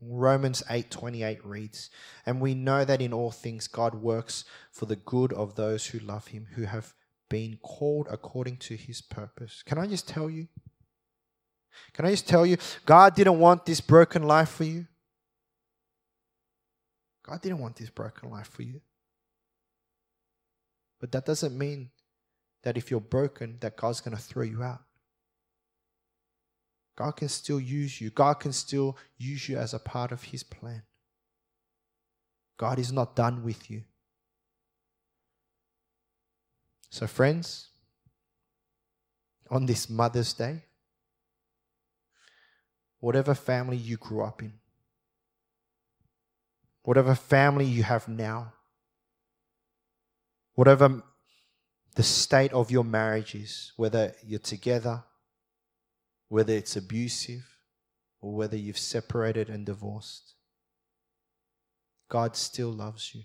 Romans 0.01 0.65
8:28 0.69 1.45
reads, 1.45 1.91
"And 2.27 2.41
we 2.41 2.55
know 2.55 2.85
that 2.85 3.01
in 3.01 3.13
all 3.13 3.31
things 3.31 3.69
God 3.69 3.95
works 3.95 4.45
for 4.73 4.87
the 4.87 4.97
good 4.97 5.33
of 5.33 5.55
those 5.55 5.87
who 5.87 6.01
love 6.01 6.29
him, 6.29 6.47
who 6.55 6.65
have 6.65 6.95
been 7.29 7.57
called 7.59 8.09
according 8.11 8.57
to 8.59 8.77
his 8.77 9.01
purpose." 9.01 9.63
Can 9.63 9.79
I 9.79 9.87
just 9.87 10.09
tell 10.09 10.29
you? 10.29 10.49
Can 11.93 12.05
I 12.05 12.11
just 12.11 12.27
tell 12.27 12.45
you 12.45 12.57
God 12.85 13.15
didn't 13.15 13.39
want 13.39 13.65
this 13.65 13.81
broken 13.81 14.25
life 14.25 14.51
for 14.51 14.65
you? 14.65 14.89
God 17.33 17.41
didn't 17.41 17.61
want 17.61 17.77
this 17.77 17.89
broken 17.89 18.29
life 18.29 18.49
for 18.49 18.61
you. 18.61 18.83
But 21.01 21.13
that 21.13 21.25
doesn't 21.25 21.57
mean 21.57 21.89
that 22.63 22.77
if 22.77 22.91
you're 22.91 23.01
broken, 23.01 23.57
that 23.61 23.75
God's 23.75 24.03
going 24.03 24.15
to 24.15 24.23
throw 24.23 24.43
you 24.43 24.63
out. 24.63 24.83
God 26.95 27.13
can 27.13 27.31
still 27.31 27.59
use 27.59 28.03
you. 28.03 28.11
God 28.11 28.35
can 28.35 28.53
still 28.53 28.99
use 29.17 29.49
you 29.49 29.57
as 29.57 29.73
a 29.73 29.79
part 29.79 30.13
of 30.13 30.25
His 30.25 30.43
plan. 30.43 30.83
God 32.59 32.79
is 32.79 32.93
not 32.93 33.17
done 33.17 33.43
with 33.43 33.71
you. 33.71 33.85
So, 36.91 37.07
friends, 37.07 37.71
on 39.51 39.65
this 39.65 39.89
Mother's 39.89 40.35
Day, 40.35 40.65
whatever 43.01 43.35
family 43.35 43.79
you 43.79 43.97
grew 43.97 44.23
up 44.23 44.43
in, 44.43 44.53
whatever 46.83 47.15
family 47.15 47.65
you 47.65 47.83
have 47.83 48.09
now, 48.09 48.53
whatever 50.55 51.03
the 51.95 52.03
state 52.03 52.53
of 52.53 52.71
your 52.71 52.85
marriage 52.85 53.35
is, 53.35 53.73
whether 53.77 54.15
you're 54.27 54.39
together, 54.39 55.05
whether 56.29 56.55
it's 56.55 56.77
abusive, 56.77 57.53
or 58.21 58.35
whether 58.35 58.57
you've 58.57 58.79
separated 58.79 59.51
and 59.51 59.67
divorced. 59.67 60.35
God 62.09 62.37
still 62.37 62.71
loves 62.71 63.15
you. 63.15 63.25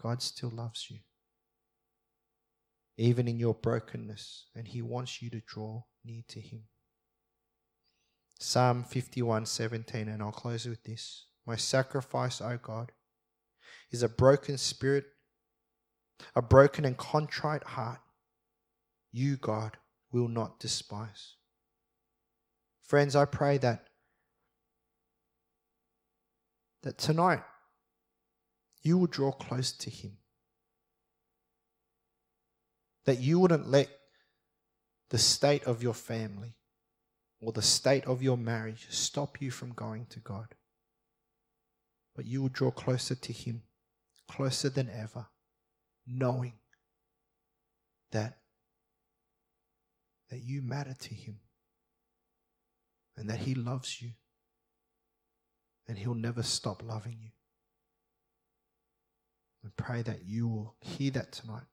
God 0.00 0.20
still 0.22 0.50
loves 0.50 0.90
you. 0.90 0.98
Even 2.98 3.26
in 3.26 3.38
your 3.38 3.54
brokenness, 3.54 4.46
and 4.54 4.68
He 4.68 4.82
wants 4.82 5.22
you 5.22 5.30
to 5.30 5.40
draw 5.40 5.84
near 6.04 6.22
to 6.28 6.40
Him. 6.40 6.64
Psalm 8.38 8.84
51 8.84 9.46
17, 9.46 10.08
and 10.08 10.22
I'll 10.22 10.32
close 10.32 10.66
with 10.66 10.84
this. 10.84 11.26
My 11.46 11.56
sacrifice, 11.56 12.40
O 12.40 12.58
God, 12.62 12.92
is 13.90 14.02
a 14.02 14.08
broken 14.08 14.58
spirit 14.58 15.06
a 16.34 16.42
broken 16.42 16.84
and 16.84 16.96
contrite 16.96 17.64
heart, 17.64 18.00
you, 19.12 19.36
God, 19.36 19.76
will 20.10 20.28
not 20.28 20.58
despise. 20.60 21.34
Friends, 22.82 23.16
I 23.16 23.24
pray 23.24 23.58
that 23.58 23.86
that 26.82 26.98
tonight 26.98 27.42
you 28.82 28.98
will 28.98 29.06
draw 29.06 29.30
close 29.30 29.70
to 29.70 29.88
him. 29.88 30.16
That 33.04 33.20
you 33.20 33.38
wouldn't 33.38 33.68
let 33.68 33.88
the 35.10 35.18
state 35.18 35.62
of 35.64 35.82
your 35.82 35.94
family 35.94 36.54
or 37.40 37.52
the 37.52 37.62
state 37.62 38.04
of 38.06 38.22
your 38.22 38.36
marriage 38.36 38.88
stop 38.90 39.40
you 39.40 39.52
from 39.52 39.72
going 39.72 40.06
to 40.06 40.18
God. 40.18 40.48
But 42.14 42.26
you 42.26 42.42
will 42.42 42.48
draw 42.48 42.70
closer 42.70 43.14
to 43.14 43.32
him, 43.32 43.62
closer 44.28 44.68
than 44.68 44.90
ever 44.90 45.26
knowing 46.06 46.54
that 48.10 48.38
that 50.30 50.42
you 50.42 50.62
matter 50.62 50.94
to 50.98 51.14
him 51.14 51.38
and 53.16 53.28
that 53.28 53.40
he 53.40 53.54
loves 53.54 54.00
you 54.00 54.10
and 55.86 55.98
he'll 55.98 56.14
never 56.14 56.42
stop 56.42 56.82
loving 56.82 57.18
you. 57.20 57.30
I 59.64 59.68
pray 59.76 60.02
that 60.02 60.24
you 60.24 60.48
will 60.48 60.74
hear 60.80 61.10
that 61.12 61.32
tonight. 61.32 61.66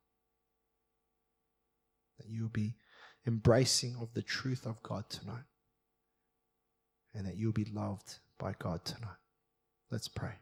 That 2.18 2.28
you 2.28 2.44
will 2.44 2.50
be 2.50 2.76
embracing 3.26 3.96
of 4.02 4.14
the 4.14 4.22
truth 4.22 4.66
of 4.66 4.84
God 4.84 5.10
tonight. 5.10 5.46
And 7.14 7.26
that 7.26 7.38
you'll 7.38 7.54
be 7.54 7.66
loved 7.66 8.20
by 8.38 8.54
God 8.60 8.84
tonight. 8.84 9.18
Let's 9.92 10.08
pray. 10.08 10.34